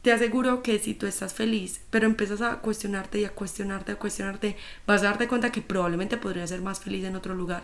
te 0.02 0.14
aseguro 0.14 0.64
que 0.64 0.80
si 0.80 0.94
tú 0.94 1.06
estás 1.06 1.34
feliz, 1.34 1.82
pero 1.90 2.06
empiezas 2.06 2.42
a 2.42 2.60
cuestionarte 2.60 3.20
y 3.20 3.26
a 3.26 3.32
cuestionarte, 3.32 3.92
a 3.92 3.96
cuestionarte, 3.98 4.56
vas 4.88 5.02
a 5.02 5.06
darte 5.06 5.28
cuenta 5.28 5.52
que 5.52 5.62
probablemente 5.62 6.18
podría 6.18 6.48
ser 6.48 6.62
más 6.62 6.80
feliz 6.80 7.04
en 7.04 7.18
otro 7.18 7.36
lugar. 7.36 7.64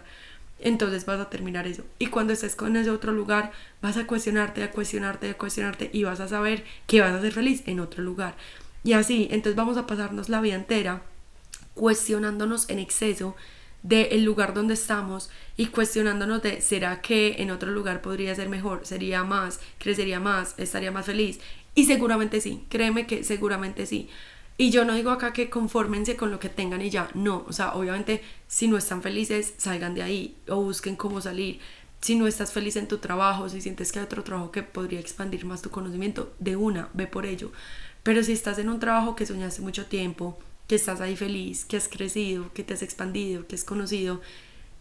Entonces 0.59 1.05
vas 1.05 1.19
a 1.19 1.29
terminar 1.29 1.67
eso. 1.67 1.83
Y 1.99 2.07
cuando 2.07 2.33
estés 2.33 2.55
con 2.55 2.75
ese 2.75 2.89
otro 2.89 3.13
lugar, 3.13 3.51
vas 3.81 3.97
a 3.97 4.07
cuestionarte, 4.07 4.63
a 4.63 4.71
cuestionarte, 4.71 5.29
a 5.29 5.37
cuestionarte 5.37 5.89
y 5.93 6.03
vas 6.03 6.19
a 6.19 6.27
saber 6.27 6.65
que 6.87 7.01
vas 7.01 7.13
a 7.13 7.21
ser 7.21 7.31
feliz 7.31 7.63
en 7.65 7.79
otro 7.79 8.03
lugar. 8.03 8.35
Y 8.83 8.93
así, 8.93 9.27
entonces 9.31 9.55
vamos 9.55 9.77
a 9.77 9.87
pasarnos 9.87 10.29
la 10.29 10.41
vida 10.41 10.55
entera 10.55 11.03
cuestionándonos 11.73 12.69
en 12.69 12.79
exceso 12.79 13.35
del 13.87 14.23
lugar 14.23 14.55
donde 14.55 14.73
estamos 14.73 15.29
y 15.57 15.67
cuestionándonos 15.67 16.41
de 16.41 16.59
¿será 16.61 17.01
que 17.01 17.35
en 17.37 17.51
otro 17.51 17.71
lugar 17.71 18.01
podría 18.01 18.33
ser 18.33 18.49
mejor? 18.49 18.81
¿Sería 18.83 19.23
más? 19.23 19.59
¿Crecería 19.77 20.19
más? 20.19 20.55
¿Estaría 20.57 20.91
más 20.91 21.05
feliz? 21.05 21.39
Y 21.75 21.85
seguramente 21.85 22.41
sí, 22.41 22.65
créeme 22.69 23.05
que 23.05 23.23
seguramente 23.23 23.85
sí. 23.85 24.09
Y 24.57 24.71
yo 24.71 24.85
no 24.85 24.95
digo 24.95 25.11
acá 25.11 25.33
que 25.33 25.49
conformense 25.51 26.15
con 26.15 26.31
lo 26.31 26.39
que 26.39 26.49
tengan 26.49 26.81
y 26.81 26.89
ya, 26.89 27.09
no, 27.13 27.45
o 27.47 27.53
sea, 27.53 27.75
obviamente 27.75 28.23
si 28.47 28.67
no 28.67 28.77
están 28.77 29.03
felices, 29.03 29.53
salgan 29.57 29.93
de 29.93 30.01
ahí 30.01 30.35
o 30.47 30.63
busquen 30.63 30.95
cómo 30.95 31.21
salir. 31.21 31.59
Si 32.01 32.15
no 32.15 32.25
estás 32.25 32.51
feliz 32.53 32.75
en 32.77 32.87
tu 32.87 32.97
trabajo, 32.97 33.49
si 33.49 33.61
sientes 33.61 33.91
que 33.91 33.99
hay 33.99 34.05
otro 34.05 34.23
trabajo 34.23 34.51
que 34.51 34.63
podría 34.63 34.99
expandir 34.99 35.45
más 35.45 35.61
tu 35.61 35.69
conocimiento, 35.69 36.33
de 36.39 36.55
una, 36.55 36.89
ve 36.93 37.05
por 37.05 37.25
ello. 37.25 37.51
Pero 38.01 38.23
si 38.23 38.31
estás 38.31 38.57
en 38.57 38.69
un 38.69 38.79
trabajo 38.79 39.15
que 39.15 39.25
soñaste 39.25 39.61
mucho 39.61 39.85
tiempo, 39.85 40.39
que 40.67 40.75
estás 40.75 41.01
ahí 41.01 41.15
feliz, 41.15 41.65
que 41.65 41.77
has 41.77 41.87
crecido, 41.87 42.51
que 42.53 42.63
te 42.63 42.73
has 42.73 42.81
expandido, 42.81 43.47
que 43.47 43.55
has 43.55 43.63
conocido, 43.63 44.21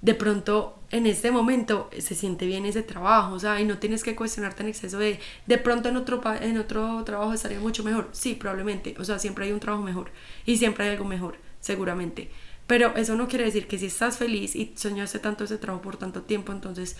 de 0.04 0.14
pronto 0.14 0.78
en 0.90 1.06
este 1.06 1.30
momento 1.30 1.88
se 1.98 2.14
siente 2.14 2.44
bien 2.44 2.66
ese 2.66 2.82
trabajo, 2.82 3.34
o 3.34 3.38
sea, 3.38 3.58
y 3.58 3.64
no 3.64 3.78
tienes 3.78 4.04
que 4.04 4.14
cuestionarte 4.14 4.62
en 4.62 4.68
exceso 4.68 4.98
de, 4.98 5.18
de 5.46 5.58
pronto 5.58 5.88
en 5.88 5.96
otro, 5.96 6.20
en 6.42 6.58
otro 6.58 7.02
trabajo 7.04 7.32
estaría 7.32 7.58
mucho 7.58 7.82
mejor, 7.82 8.10
sí, 8.12 8.34
probablemente, 8.34 8.94
o 8.98 9.04
sea, 9.04 9.18
siempre 9.18 9.46
hay 9.46 9.52
un 9.52 9.60
trabajo 9.60 9.82
mejor 9.82 10.10
y 10.44 10.58
siempre 10.58 10.84
hay 10.84 10.90
algo 10.90 11.06
mejor, 11.06 11.38
seguramente, 11.60 12.30
pero 12.66 12.94
eso 12.96 13.16
no 13.16 13.28
quiere 13.28 13.46
decir 13.46 13.66
que 13.66 13.78
si 13.78 13.86
estás 13.86 14.18
feliz 14.18 14.54
y 14.54 14.74
soñaste 14.76 15.20
tanto 15.20 15.44
ese 15.44 15.56
trabajo 15.56 15.82
por 15.82 15.96
tanto 15.96 16.20
tiempo, 16.20 16.52
entonces 16.52 16.96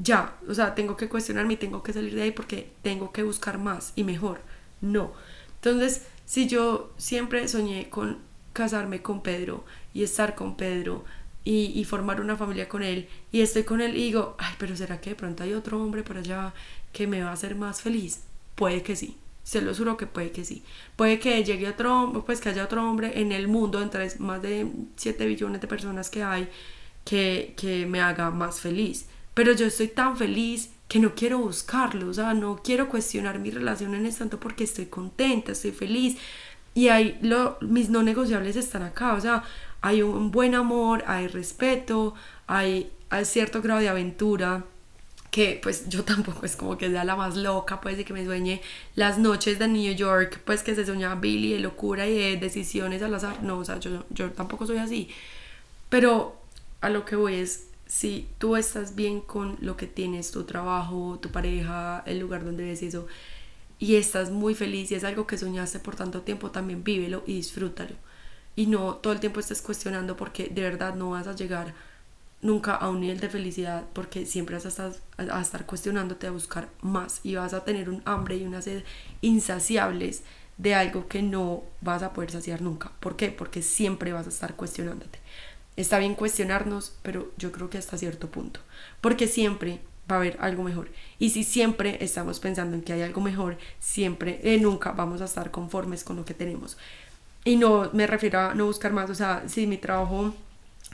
ya, 0.00 0.36
o 0.48 0.54
sea, 0.54 0.76
tengo 0.76 0.96
que 0.96 1.08
cuestionarme 1.08 1.54
y 1.54 1.56
tengo 1.56 1.82
que 1.82 1.92
salir 1.92 2.14
de 2.14 2.22
ahí 2.22 2.30
porque 2.30 2.70
tengo 2.82 3.10
que 3.10 3.24
buscar 3.24 3.58
más 3.58 3.92
y 3.96 4.04
mejor, 4.04 4.40
no, 4.80 5.12
entonces 5.56 6.06
si 6.30 6.46
yo 6.46 6.92
siempre 6.96 7.48
soñé 7.48 7.90
con 7.90 8.18
casarme 8.52 9.02
con 9.02 9.20
Pedro 9.20 9.64
y 9.92 10.04
estar 10.04 10.36
con 10.36 10.56
Pedro 10.56 11.04
y, 11.42 11.84
formar 11.86 12.20
una 12.20 12.36
familia 12.36 12.68
con 12.68 12.84
él 12.84 13.08
y 13.32 13.40
estoy 13.40 13.64
con 13.64 13.80
él 13.80 13.96
y 13.96 14.02
digo, 14.04 14.36
ay, 14.38 14.54
pero 14.56 14.76
¿será 14.76 15.00
que 15.00 15.10
de 15.10 15.16
pronto 15.16 15.42
hay 15.42 15.54
otro 15.54 15.82
hombre 15.82 16.04
por 16.04 16.18
allá 16.18 16.54
que 16.92 17.08
me 17.08 17.20
va 17.20 17.30
a 17.30 17.32
hacer 17.32 17.56
más 17.56 17.82
feliz? 17.82 18.20
Puede 18.54 18.84
que 18.84 18.94
sí, 18.94 19.16
se 19.42 19.60
lo 19.60 19.74
juro 19.74 19.96
que 19.96 20.06
puede 20.06 20.30
que 20.30 20.44
sí. 20.44 20.62
Puede 20.94 21.18
que 21.18 21.42
llegue 21.42 21.68
otro 21.68 22.00
hombre, 22.00 22.22
pues 22.24 22.40
que 22.40 22.50
haya 22.50 22.62
otro 22.62 22.88
hombre 22.88 23.20
en 23.20 23.32
el 23.32 23.48
mundo, 23.48 23.82
entre 23.82 24.16
más 24.20 24.40
de 24.40 24.70
7 24.94 25.26
billones 25.26 25.60
de 25.60 25.66
personas 25.66 26.10
que 26.10 26.22
hay, 26.22 26.48
que, 27.04 27.54
que 27.56 27.86
me 27.86 28.00
haga 28.00 28.30
más 28.30 28.60
feliz. 28.60 29.06
Pero 29.34 29.52
yo 29.52 29.66
estoy 29.66 29.88
tan 29.88 30.16
feliz 30.16 30.70
que 30.90 30.98
no 30.98 31.14
quiero 31.14 31.38
buscarlo, 31.38 32.08
o 32.08 32.12
sea, 32.12 32.34
no 32.34 32.60
quiero 32.64 32.88
cuestionar 32.88 33.38
mi 33.38 33.52
relación 33.52 33.94
en 33.94 34.06
este 34.06 34.18
tanto 34.18 34.40
porque 34.40 34.64
estoy 34.64 34.86
contenta, 34.86 35.52
estoy 35.52 35.70
feliz 35.70 36.18
y 36.74 36.88
hay 36.88 37.16
lo, 37.22 37.58
mis 37.60 37.90
no 37.90 38.02
negociables 38.02 38.56
están 38.56 38.82
acá, 38.82 39.14
o 39.14 39.20
sea, 39.20 39.44
hay 39.82 40.02
un 40.02 40.32
buen 40.32 40.56
amor, 40.56 41.04
hay 41.06 41.28
respeto, 41.28 42.14
hay, 42.48 42.90
hay 43.08 43.24
cierto 43.24 43.62
grado 43.62 43.78
de 43.78 43.88
aventura 43.88 44.64
que 45.30 45.60
pues 45.62 45.88
yo 45.88 46.02
tampoco 46.12 46.44
es 46.44 46.56
como 46.56 46.76
que 46.76 46.90
sea 46.90 47.04
la 47.04 47.14
más 47.14 47.36
loca, 47.36 47.80
pues, 47.80 47.96
y 47.96 48.04
que 48.04 48.12
me 48.12 48.24
sueñe 48.24 48.60
las 48.96 49.16
noches 49.16 49.60
de 49.60 49.68
New 49.68 49.94
York, 49.94 50.40
pues 50.44 50.64
que 50.64 50.74
se 50.74 50.84
soñaba 50.84 51.14
Billy 51.14 51.52
de 51.52 51.60
locura 51.60 52.08
y 52.08 52.18
de 52.18 52.36
decisiones 52.36 53.00
al 53.02 53.14
azar. 53.14 53.44
No, 53.44 53.58
o 53.58 53.64
sea, 53.64 53.78
yo, 53.78 54.04
yo 54.10 54.32
tampoco 54.32 54.66
soy 54.66 54.78
así. 54.78 55.08
Pero 55.88 56.36
a 56.80 56.90
lo 56.90 57.04
que 57.04 57.14
voy 57.14 57.34
es, 57.34 57.69
si 57.90 58.28
tú 58.38 58.54
estás 58.54 58.94
bien 58.94 59.20
con 59.20 59.56
lo 59.60 59.76
que 59.76 59.88
tienes, 59.88 60.30
tu 60.30 60.44
trabajo, 60.44 61.18
tu 61.20 61.30
pareja, 61.30 62.04
el 62.06 62.20
lugar 62.20 62.44
donde 62.44 62.62
ves 62.64 62.82
eso, 62.84 63.08
y 63.80 63.96
estás 63.96 64.30
muy 64.30 64.54
feliz 64.54 64.92
y 64.92 64.94
es 64.94 65.02
algo 65.02 65.26
que 65.26 65.36
soñaste 65.36 65.80
por 65.80 65.96
tanto 65.96 66.22
tiempo, 66.22 66.52
también 66.52 66.84
vívelo 66.84 67.24
y 67.26 67.34
disfrútalo. 67.34 67.96
Y 68.54 68.66
no 68.66 68.94
todo 68.94 69.12
el 69.12 69.18
tiempo 69.18 69.40
estés 69.40 69.60
cuestionando 69.60 70.16
porque 70.16 70.48
de 70.48 70.62
verdad 70.62 70.94
no 70.94 71.10
vas 71.10 71.26
a 71.26 71.34
llegar 71.34 71.74
nunca 72.42 72.76
a 72.76 72.88
un 72.88 73.00
nivel 73.00 73.18
de 73.18 73.28
felicidad 73.28 73.84
porque 73.92 74.24
siempre 74.24 74.54
vas 74.54 74.66
a 74.66 74.68
estar, 74.68 74.92
a 75.18 75.40
estar 75.40 75.66
cuestionándote 75.66 76.28
a 76.28 76.30
buscar 76.30 76.68
más 76.82 77.20
y 77.24 77.34
vas 77.34 77.54
a 77.54 77.64
tener 77.64 77.90
un 77.90 78.02
hambre 78.04 78.36
y 78.36 78.44
una 78.44 78.62
sed 78.62 78.84
insaciables 79.20 80.22
de 80.58 80.76
algo 80.76 81.08
que 81.08 81.22
no 81.22 81.64
vas 81.80 82.04
a 82.04 82.12
poder 82.12 82.30
saciar 82.30 82.62
nunca. 82.62 82.92
¿Por 83.00 83.16
qué? 83.16 83.30
Porque 83.30 83.62
siempre 83.62 84.12
vas 84.12 84.26
a 84.26 84.30
estar 84.30 84.54
cuestionándote. 84.54 85.18
Está 85.76 85.98
bien 85.98 86.14
cuestionarnos, 86.14 86.92
pero 87.02 87.32
yo 87.38 87.52
creo 87.52 87.70
que 87.70 87.78
hasta 87.78 87.96
cierto 87.96 88.28
punto, 88.30 88.60
porque 89.00 89.28
siempre 89.28 89.80
va 90.10 90.16
a 90.16 90.18
haber 90.18 90.36
algo 90.40 90.62
mejor. 90.62 90.90
Y 91.18 91.30
si 91.30 91.44
siempre 91.44 91.98
estamos 92.04 92.40
pensando 92.40 92.76
en 92.76 92.82
que 92.82 92.92
hay 92.92 93.02
algo 93.02 93.20
mejor, 93.20 93.56
siempre, 93.78 94.40
eh, 94.42 94.58
nunca 94.58 94.92
vamos 94.92 95.20
a 95.20 95.26
estar 95.26 95.50
conformes 95.50 96.04
con 96.04 96.16
lo 96.16 96.24
que 96.24 96.34
tenemos. 96.34 96.76
Y 97.44 97.56
no 97.56 97.90
me 97.92 98.06
refiero 98.06 98.40
a 98.40 98.54
no 98.54 98.66
buscar 98.66 98.92
más, 98.92 99.08
o 99.08 99.14
sea, 99.14 99.44
si 99.46 99.66
mi 99.66 99.78
trabajo, 99.78 100.34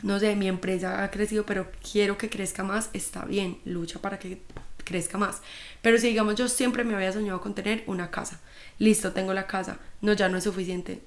no 0.03 0.19
sé, 0.21 0.37
mi 0.37 0.47
empresa 0.49 1.03
ha 1.03 1.11
crecido, 1.11 1.45
pero 1.45 1.69
quiero 1.91 2.17
que 2.19 2.31
crezca 2.31 2.63
más, 2.63 2.91
está 2.93 3.25
bien, 3.25 3.59
lucha 3.65 4.01
para 4.01 4.19
que 4.19 4.41
crezca 4.85 5.19
más. 5.19 5.43
Pero 5.83 5.99
si 5.99 6.09
digamos 6.09 6.37
yo 6.37 6.49
siempre 6.49 6.85
me 6.85 6.95
había 6.95 7.13
soñado 7.13 7.41
con 7.41 7.55
tener 7.55 7.83
una 7.87 8.11
casa, 8.11 8.41
listo, 8.79 9.13
tengo 9.13 9.35
la 9.35 9.47
casa, 9.47 9.79
no, 10.01 10.13
ya 10.13 10.29
no 10.29 10.39
es 10.39 10.45
suficiente, 10.45 11.03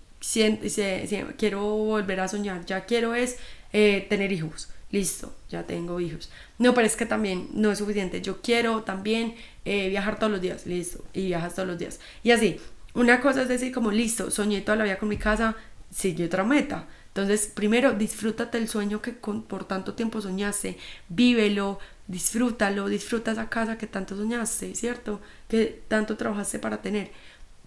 quiero 1.38 1.62
volver 1.62 2.20
a 2.20 2.28
soñar, 2.28 2.66
ya 2.66 2.86
quiero 2.86 3.16
es 3.16 3.38
eh, 3.74 4.06
tener 4.10 4.32
hijos. 4.32 4.70
Listo, 4.92 5.36
ya 5.50 5.68
tengo 5.68 6.00
hijos. 6.00 6.32
No, 6.58 6.74
pero 6.74 6.88
es 6.88 6.96
que 6.96 7.06
también 7.06 7.50
no 7.54 7.72
es 7.72 7.78
suficiente. 7.78 8.22
Yo 8.22 8.42
quiero 8.42 8.82
también 8.84 9.36
eh, 9.64 9.90
viajar 9.90 10.18
todos 10.18 10.32
los 10.32 10.42
días. 10.42 10.66
Listo, 10.66 11.06
y 11.14 11.28
viajas 11.28 11.54
todos 11.54 11.68
los 11.68 11.78
días. 11.78 12.00
Y 12.24 12.32
así, 12.32 12.60
una 12.96 13.22
cosa 13.22 13.44
es 13.44 13.48
decir 13.48 13.72
como, 13.72 13.92
listo, 13.92 14.32
soñé 14.32 14.62
toda 14.62 14.78
la 14.78 14.84
vida 14.86 14.98
con 14.98 15.10
mi 15.10 15.18
casa, 15.18 15.56
sigue 15.92 16.26
otra 16.26 16.44
meta. 16.44 16.88
Entonces, 17.08 17.52
primero, 17.54 17.94
disfrútate 17.94 18.58
el 18.58 18.68
sueño 18.68 19.02
que 19.02 19.14
por 19.14 19.66
tanto 19.66 19.94
tiempo 19.94 20.22
soñaste, 20.22 20.78
vívelo, 21.08 21.80
disfrútalo, 22.08 22.88
disfruta 22.88 23.32
esa 23.32 23.50
casa 23.50 23.78
que 23.78 23.88
tanto 23.88 24.16
soñaste, 24.16 24.74
¿cierto? 24.76 25.22
Que 25.48 25.84
tanto 25.88 26.18
trabajaste 26.18 26.60
para 26.60 26.82
tener. 26.82 27.12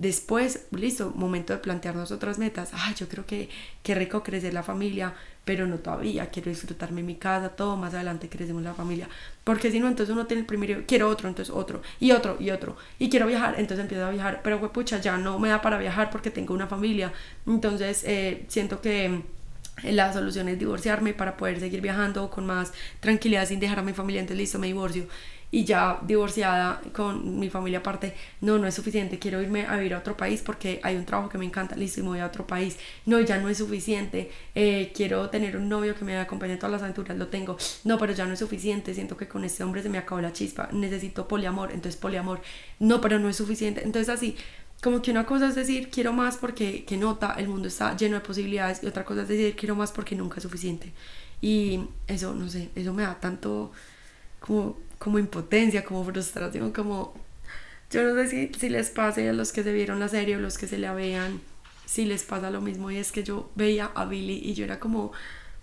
Después, 0.03 0.67
listo, 0.73 1.13
momento 1.15 1.53
de 1.53 1.61
plantearnos 1.61 2.11
otras 2.11 2.37
metas. 2.37 2.71
Ah, 2.73 2.93
yo 2.99 3.09
creo 3.09 3.25
que 3.25 3.49
qué 3.85 3.95
rico 3.95 4.25
crecer 4.25 4.53
la 4.53 4.65
familia, 4.65 5.15
pero 5.45 5.65
no 5.69 5.77
todavía. 5.77 6.27
Quiero 6.27 6.51
disfrutarme 6.51 7.05
mi 7.05 7.15
casa, 7.15 7.51
todo. 7.51 7.77
Más 7.77 7.95
adelante 7.95 8.29
crecemos 8.29 8.65
la 8.65 8.75
familia. 8.75 9.09
Porque 9.45 9.71
si 9.71 9.79
no, 9.79 9.87
entonces 9.87 10.13
uno 10.13 10.27
tiene 10.27 10.41
el 10.41 10.47
primero, 10.47 10.83
quiero 10.89 11.09
otro, 11.09 11.29
entonces 11.29 11.55
otro, 11.55 11.83
y 12.01 12.11
otro, 12.11 12.37
y 12.41 12.51
otro. 12.51 12.77
Y 12.99 13.09
quiero 13.11 13.29
viajar, 13.29 13.55
entonces 13.59 13.85
empiezo 13.85 14.05
a 14.05 14.11
viajar. 14.11 14.41
Pero, 14.43 14.73
pucha, 14.73 15.01
ya 15.01 15.17
no 15.19 15.39
me 15.39 15.51
da 15.51 15.63
para 15.63 15.79
viajar 15.79 16.11
porque 16.11 16.33
tengo 16.33 16.53
una 16.53 16.67
familia. 16.67 17.13
Entonces, 17.47 18.03
eh, 18.05 18.45
siento 18.49 18.81
que 18.81 19.23
la 19.85 20.13
solución 20.13 20.49
es 20.49 20.59
divorciarme 20.59 21.15
para 21.15 21.37
poder 21.37 21.61
seguir 21.61 21.81
viajando 21.81 22.29
con 22.29 22.45
más 22.45 22.73
tranquilidad 22.99 23.47
sin 23.47 23.61
dejar 23.61 23.79
a 23.79 23.83
mi 23.83 23.93
familia. 23.93 24.21
Entonces, 24.21 24.41
listo, 24.41 24.59
me 24.59 24.67
divorcio 24.67 25.07
y 25.53 25.65
ya 25.65 26.01
divorciada 26.03 26.81
con 26.95 27.39
mi 27.39 27.51
familia 27.51 27.81
aparte, 27.81 28.15
no, 28.41 28.59
no 28.59 28.67
es 28.67 28.75
suficiente, 28.75 29.19
quiero 29.19 29.41
irme 29.43 29.67
a 29.67 29.77
vivir 29.77 29.93
a 29.93 29.99
otro 29.99 30.17
país 30.17 30.41
porque 30.41 30.81
hay 30.83 30.97
un 30.97 31.05
trabajo 31.05 31.29
que 31.29 31.37
me 31.37 31.45
encanta, 31.45 31.77
listo, 31.77 32.01
y 32.01 32.03
me 32.03 32.09
voy 32.09 32.19
a 32.21 32.27
otro 32.27 32.47
país, 32.47 32.79
no, 33.05 33.21
ya 33.21 33.39
no 33.39 33.51
es 33.51 33.59
suficiente, 33.59 34.31
eh, 34.55 34.91
quiero 34.95 35.29
tener 35.29 35.59
un 35.59 35.69
novio 35.69 35.95
que 35.95 36.07
me 36.07 36.19
acompañe 36.19 36.55
en 36.55 36.59
todas 36.59 36.73
las 36.73 36.83
aventuras, 36.83 37.19
lo 37.19 37.29
tengo, 37.29 37.59
no, 37.85 37.99
pero 37.99 38.15
ya 38.15 38.25
no 38.25 38.33
es 38.33 38.39
suficiente, 38.39 38.95
siento 38.95 39.19
que 39.19 39.29
con 39.29 39.45
este 39.45 39.63
hombre 39.63 39.83
se 39.83 39.91
me 39.91 39.99
acabó 39.99 40.23
la 40.23 40.33
chispa, 40.33 40.71
necesito 40.73 41.29
poliamor, 41.29 41.71
entonces 41.71 42.01
poliamor, 42.01 42.41
no, 42.79 43.03
pero 43.03 43.19
no 43.19 43.29
es 43.29 43.37
suficiente, 43.37 43.83
entonces 43.85 44.09
así, 44.09 44.37
como 44.83 45.03
que 45.03 45.11
una 45.11 45.27
cosa 45.27 45.49
es 45.49 45.55
decir 45.55 45.91
quiero 45.91 46.13
más 46.13 46.39
porque 46.39 46.85
que 46.85 46.97
nota 46.97 47.35
el 47.39 47.47
mundo 47.47 47.69
está 47.69 47.97
lleno 47.97 48.17
de 48.17 48.21
posibilidades 48.21 48.83
y 48.83 48.87
otra 48.87 49.05
cosa 49.05 49.23
es 49.23 49.29
decir 49.29 49.55
quiero 49.55 49.77
más 49.77 49.93
porque 49.93 50.17
nunca 50.17 50.39
es 50.39 50.43
suficiente 50.43 50.93
y 51.41 51.85
eso 52.09 52.35
no 52.35 52.49
sé 52.49 52.69
eso 52.75 52.93
me 52.93 53.05
da 53.05 53.21
tanto 53.21 53.71
como 54.41 54.77
como 55.03 55.19
impotencia, 55.19 55.85
como 55.85 56.05
frustración, 56.05 56.71
como 56.71 57.15
yo 57.91 58.05
no 58.05 58.15
sé 58.15 58.29
si, 58.29 58.59
si 58.59 58.69
les 58.69 58.91
pase 58.91 59.29
a 59.29 59.33
los 59.33 59.53
que 59.53 59.65
se 59.65 59.73
vieron 59.73 59.99
la 59.99 60.09
serie 60.09 60.37
o 60.37 60.41
los 60.41 60.59
que 60.59 60.69
se 60.69 60.79
la 60.79 60.95
vean, 60.95 61.41
si 61.87 62.05
les 62.05 62.23
pasa 62.23 62.51
lo 62.51 62.61
mismo 62.61 62.91
y 62.91 62.99
es 62.99 63.11
que 63.11 63.25
yo 63.25 63.51
veía 63.57 63.91
a 63.95 64.05
Billy 64.05 64.41
y 64.43 64.55
yo 64.55 64.65
era 64.65 64.79
como, 64.79 65.13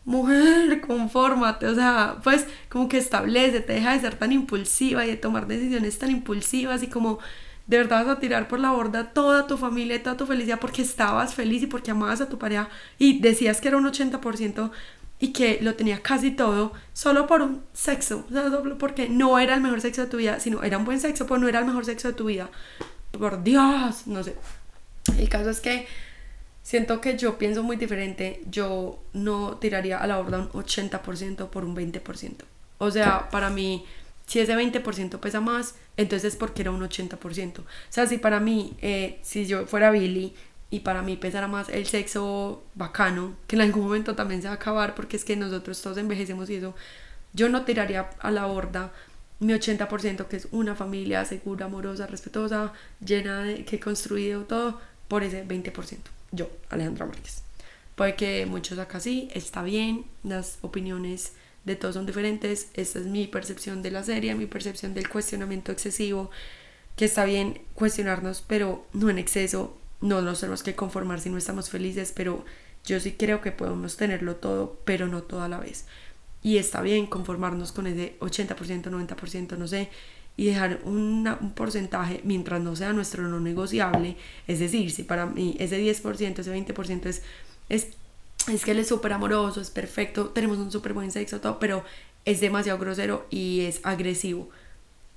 mujer, 0.04 0.82
confórmate, 0.82 1.68
o 1.68 1.76
sea, 1.76 2.18
pues 2.24 2.48
como 2.68 2.90
que 2.90 2.98
establece, 2.98 3.62
te 3.62 3.74
deja 3.74 3.94
de 3.94 4.02
ser 4.02 4.16
tan 4.16 4.34
impulsiva 4.34 5.06
y 5.06 5.10
de 5.10 5.18
tomar 5.18 5.48
decisiones 5.48 5.98
tan 5.98 6.12
impulsivas 6.12 6.84
y 6.84 6.88
como 6.88 7.20
de 7.68 7.78
verdad 7.78 8.06
vas 8.06 8.18
a 8.18 8.20
tirar 8.20 8.48
por 8.48 8.60
la 8.60 8.72
borda 8.72 9.14
toda 9.14 9.48
tu 9.48 9.56
familia 9.56 9.96
y 9.96 10.00
toda 10.00 10.18
tu 10.18 10.26
felicidad 10.26 10.60
porque 10.60 10.82
estabas 10.82 11.36
feliz 11.36 11.64
y 11.64 11.68
porque 11.68 11.92
amabas 11.92 12.20
a 12.20 12.28
tu 12.28 12.38
pareja 12.40 12.68
y 12.98 13.20
decías 13.20 13.62
que 13.62 13.68
era 13.70 13.78
un 13.78 13.86
80% 13.86 14.72
y 15.20 15.34
que 15.34 15.60
lo 15.62 15.76
tenía 15.76 16.02
casi 16.02 16.32
todo 16.32 16.72
solo 16.94 17.28
por 17.28 17.42
un 17.42 17.64
sexo, 17.74 18.26
o 18.30 18.34
sea, 18.34 18.50
porque 18.78 19.10
no 19.10 19.38
era 19.38 19.56
el 19.56 19.62
mejor 19.62 19.82
sexo 19.82 20.04
de 20.04 20.08
tu 20.08 20.18
vida, 20.18 20.40
sino 20.40 20.64
era 20.64 20.78
un 20.78 20.86
buen 20.86 21.00
sexo, 21.00 21.26
pero 21.28 21.40
no 21.40 21.48
era 21.48 21.60
el 21.60 21.66
mejor 21.66 21.86
sexo 21.86 22.08
de 22.08 22.14
tu 22.14 22.26
vida. 22.26 22.50
Por 23.12 23.44
Dios, 23.44 24.08
no 24.08 24.24
sé. 24.24 24.36
El 25.18 25.28
caso 25.28 25.50
es 25.50 25.60
que 25.60 25.88
siento 26.62 27.02
que 27.02 27.18
yo 27.18 27.38
pienso 27.38 27.64
muy 27.64 27.76
diferente. 27.76 28.42
Yo 28.50 29.00
no 29.14 29.58
tiraría 29.58 29.98
a 29.98 30.08
la 30.08 30.18
borda 30.18 30.38
un 30.40 30.50
80% 30.50 31.50
por 31.50 31.66
un 31.66 31.76
20%. 31.76 32.36
O 32.78 32.92
sea, 32.92 33.30
para 33.30 33.50
mí, 33.50 33.86
si 34.26 34.40
ese 34.40 34.56
20% 34.56 35.20
pesa 35.20 35.42
más, 35.42 35.76
entonces 35.98 36.34
es 36.34 36.40
porque 36.40 36.62
era 36.62 36.72
un 36.72 36.82
80%. 36.82 37.60
O 37.60 37.64
sea, 37.90 38.08
si 38.08 38.20
para 38.20 38.40
mí, 38.40 38.78
eh, 38.82 39.20
si 39.22 39.48
yo 39.48 39.66
fuera 39.66 39.92
Billy 39.92 40.34
y 40.72 40.82
para 40.82 41.02
mí 41.02 41.18
pesará 41.18 41.48
más 41.48 41.70
el 41.70 41.86
sexo 41.88 42.64
bacano, 42.76 43.36
que 43.48 43.56
en 43.56 43.64
algún 43.64 43.84
momento 43.84 44.16
también 44.16 44.42
se 44.42 44.48
va 44.48 44.54
a 44.54 44.58
acabar 44.58 44.96
porque 44.96 45.18
es 45.18 45.26
que 45.26 45.36
nosotros 45.36 45.82
todos 45.82 45.98
envejecemos 45.98 46.50
y 46.50 46.56
eso, 46.56 46.76
yo 47.34 47.50
no 47.50 47.64
tiraría 47.64 48.10
a 48.20 48.32
la 48.32 48.46
borda 48.46 48.92
mi 49.40 49.54
80% 49.54 50.28
que 50.28 50.36
es 50.36 50.48
una 50.52 50.76
familia 50.76 51.24
segura, 51.26 51.66
amorosa, 51.66 52.08
respetuosa, 52.08 52.74
llena 53.04 53.44
de 53.44 53.66
que 53.66 53.78
he 53.78 53.80
construido 53.80 54.44
todo 54.44 54.80
por 55.08 55.24
ese 55.24 55.48
20%. 55.48 55.98
Yo, 56.32 56.50
Alejandra 56.70 57.06
Márquez. 57.06 57.44
Puede 57.96 58.16
que 58.16 58.46
muchos 58.46 58.80
acá 58.80 59.00
sí, 59.00 59.30
está 59.34 59.64
bien, 59.64 60.06
las 60.24 60.60
opiniones 60.62 61.34
de 61.66 61.76
todos 61.76 61.96
son 61.96 62.06
diferentes, 62.06 62.70
esta 62.74 63.00
es 63.00 63.06
mi 63.06 63.28
percepción 63.28 63.82
de 63.82 63.92
la 63.92 64.04
serie, 64.04 64.36
mi 64.36 64.46
percepción 64.46 64.94
del 64.94 65.10
cuestionamiento 65.10 65.72
excesivo, 65.72 66.32
que 66.96 67.06
está 67.06 67.26
bien 67.26 67.62
cuestionarnos, 67.74 68.44
pero 68.46 68.86
no 68.94 69.10
en 69.10 69.18
exceso, 69.18 69.79
no 70.02 70.22
nos 70.22 70.40
tenemos 70.40 70.64
que 70.64 70.76
conformar 70.76 71.20
si 71.20 71.30
no 71.30 71.38
estamos 71.38 71.70
felices, 71.70 72.14
pero 72.16 72.46
yo 72.86 73.00
sí 73.00 73.14
creo 73.14 73.42
que 73.42 73.52
podemos 73.52 73.98
tenerlo 73.98 74.36
todo, 74.36 74.80
pero 74.86 75.08
no 75.08 75.24
toda 75.24 75.48
la 75.50 75.60
vez. 75.60 75.86
Y 76.42 76.58
está 76.58 76.82
bien 76.82 77.06
conformarnos 77.08 77.72
con 77.72 77.88
ese 77.88 78.18
80%, 78.20 78.84
90%, 78.84 79.58
no 79.58 79.68
sé, 79.68 79.90
y 80.38 80.46
dejar 80.46 80.80
un 80.86 81.52
porcentaje 81.54 82.22
mientras 82.24 82.62
no 82.62 82.76
sea 82.76 82.94
nuestro 82.94 83.28
no 83.28 83.42
negociable. 83.42 84.16
Es 84.48 84.60
decir, 84.60 84.92
si 84.92 85.04
para 85.04 85.26
mí 85.26 85.58
ese 85.60 85.82
10%, 85.82 86.40
ese 86.40 86.56
20% 86.56 87.06
es, 87.08 87.24
es, 87.68 87.88
es 88.48 88.64
que 88.64 88.72
él 88.72 88.80
es 88.80 88.88
súper 88.88 89.12
amoroso, 89.12 89.60
es 89.60 89.70
perfecto, 89.70 90.30
tenemos 90.30 90.58
un 90.58 90.72
súper 90.72 90.94
buen 90.94 91.12
sexo, 91.12 91.42
todo, 91.42 91.60
pero 91.60 91.84
es 92.24 92.40
demasiado 92.40 92.80
grosero 92.80 93.28
y 93.30 93.62
es 93.62 93.82
agresivo 93.84 94.50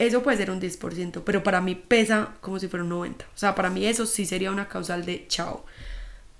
eso 0.07 0.23
puede 0.23 0.37
ser 0.37 0.51
un 0.51 0.61
10%, 0.61 1.23
pero 1.25 1.43
para 1.43 1.61
mí 1.61 1.75
pesa 1.75 2.35
como 2.41 2.59
si 2.59 2.69
fuera 2.69 2.85
un 2.85 2.91
90%. 2.91 3.23
O 3.23 3.25
sea, 3.35 3.55
para 3.55 3.71
mí 3.71 3.87
eso 3.87 4.07
sí 4.07 4.27
sería 4.27 4.51
una 4.51 4.69
causal 4.69 5.05
de 5.05 5.27
chao. 5.29 5.65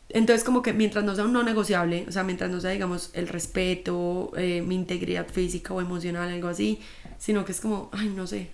Entonces, 0.09 0.45
como 0.45 0.63
que 0.63 0.73
mientras 0.73 1.05
no 1.05 1.15
sea 1.15 1.25
un 1.25 1.33
no 1.33 1.43
negociable, 1.43 2.05
o 2.07 2.13
sea, 2.13 2.23
mientras 2.23 2.51
no 2.51 2.61
sea, 2.61 2.71
digamos, 2.71 3.11
el 3.15 3.29
respeto, 3.29 4.33
eh, 4.37 4.63
mi 4.63 4.75
integridad 4.75 5.27
física 5.27 5.73
o 5.73 5.81
emocional, 5.81 6.29
algo 6.29 6.49
así, 6.49 6.81
sino 7.19 7.45
que 7.45 7.53
es 7.53 7.61
como, 7.61 7.89
ay, 7.93 8.09
no 8.09 8.27
sé, 8.27 8.51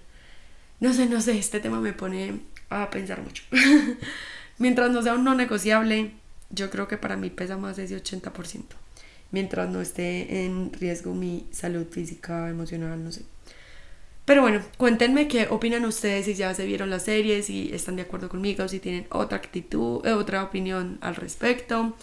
no 0.81 0.93
sé, 0.93 1.07
no 1.07 1.21
sé, 1.21 1.37
este 1.39 1.59
tema 1.59 1.81
me 1.81 1.93
pone 1.93 2.41
a 2.71 2.91
pensar 2.91 3.23
mucho. 3.23 3.43
mientras 4.59 4.91
no 4.91 5.03
sea 5.03 5.15
un 5.15 5.25
no 5.25 5.35
negociable, 5.35 6.13
yo 6.51 6.71
creo 6.71 6.87
que 6.87 6.97
para 6.97 7.17
mí 7.17 7.31
pesa 7.31 7.57
más 7.57 7.79
ese 7.79 8.01
80%. 8.01 8.63
Mientras 9.31 9.69
no 9.69 9.81
esté 9.81 10.45
en 10.45 10.73
riesgo 10.73 11.15
mi 11.15 11.47
salud 11.51 11.87
física, 11.91 12.49
emocional, 12.49 13.03
no 13.03 13.13
sé. 13.13 13.23
Pero 14.29 14.43
bueno, 14.43 14.61
cuéntenme 14.77 15.27
qué 15.27 15.47
opinan 15.49 15.87
ustedes 15.87 16.27
si 16.27 16.35
ya 16.35 16.53
se 16.53 16.67
vieron 16.67 16.91
la 16.91 17.01
serie, 17.01 17.43
si 17.43 17.71
están 17.73 17.97
de 17.97 18.03
acuerdo 18.03 18.29
conmigo, 18.29 18.69
si 18.69 18.79
tienen 18.79 19.07
otra 19.09 19.39
actitud, 19.39 20.05
eh, 20.05 20.13
otra 20.13 20.45
opinión 20.45 20.99
al 21.01 21.17
respecto, 21.17 21.97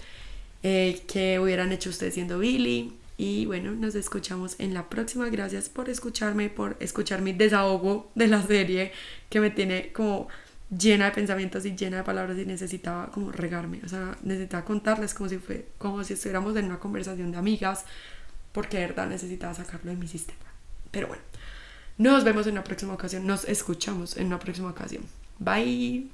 eh, 0.63 1.03
qué 1.07 1.39
hubieran 1.39 1.71
hecho 1.71 1.91
ustedes 1.91 2.15
siendo 2.15 2.39
Billy. 2.39 2.95
Y 3.15 3.45
bueno, 3.45 3.73
nos 3.73 3.93
escuchamos 3.93 4.55
en 4.57 4.73
la 4.73 4.89
próxima. 4.89 5.29
Gracias 5.29 5.69
por 5.69 5.87
escucharme, 5.87 6.49
por 6.49 6.77
escuchar 6.79 7.21
mi 7.21 7.31
desahogo 7.31 8.09
de 8.15 8.25
la 8.25 8.41
serie 8.41 8.91
que 9.29 9.39
me 9.39 9.51
tiene 9.51 9.91
como 9.93 10.27
llena 10.75 11.05
de 11.05 11.11
pensamientos 11.11 11.63
y 11.67 11.75
llena 11.75 11.97
de 11.97 12.03
palabras 12.03 12.39
y 12.39 12.45
necesitaba 12.47 13.11
como 13.11 13.31
regarme, 13.31 13.81
o 13.85 13.87
sea, 13.87 14.17
necesitaba 14.23 14.65
contarles 14.65 15.13
como 15.13 15.29
si 15.29 15.37
fue 15.37 15.67
como 15.77 16.03
si 16.03 16.13
estuviéramos 16.13 16.55
en 16.55 16.65
una 16.65 16.79
conversación 16.79 17.31
de 17.31 17.37
amigas, 17.37 17.85
porque 18.51 18.77
de 18.79 18.87
verdad 18.87 19.07
necesitaba 19.07 19.53
sacarlo 19.53 19.91
de 19.91 19.97
mi 19.97 20.07
sistema. 20.07 20.39
Pero 20.89 21.07
bueno, 21.07 21.21
nos 21.97 22.23
vemos 22.23 22.45
en 22.47 22.53
una 22.53 22.63
próxima 22.63 22.93
ocasión. 22.93 23.25
Nos 23.25 23.45
escuchamos 23.45 24.17
en 24.17 24.27
una 24.27 24.39
próxima 24.39 24.69
ocasión. 24.69 25.03
Bye. 25.39 26.07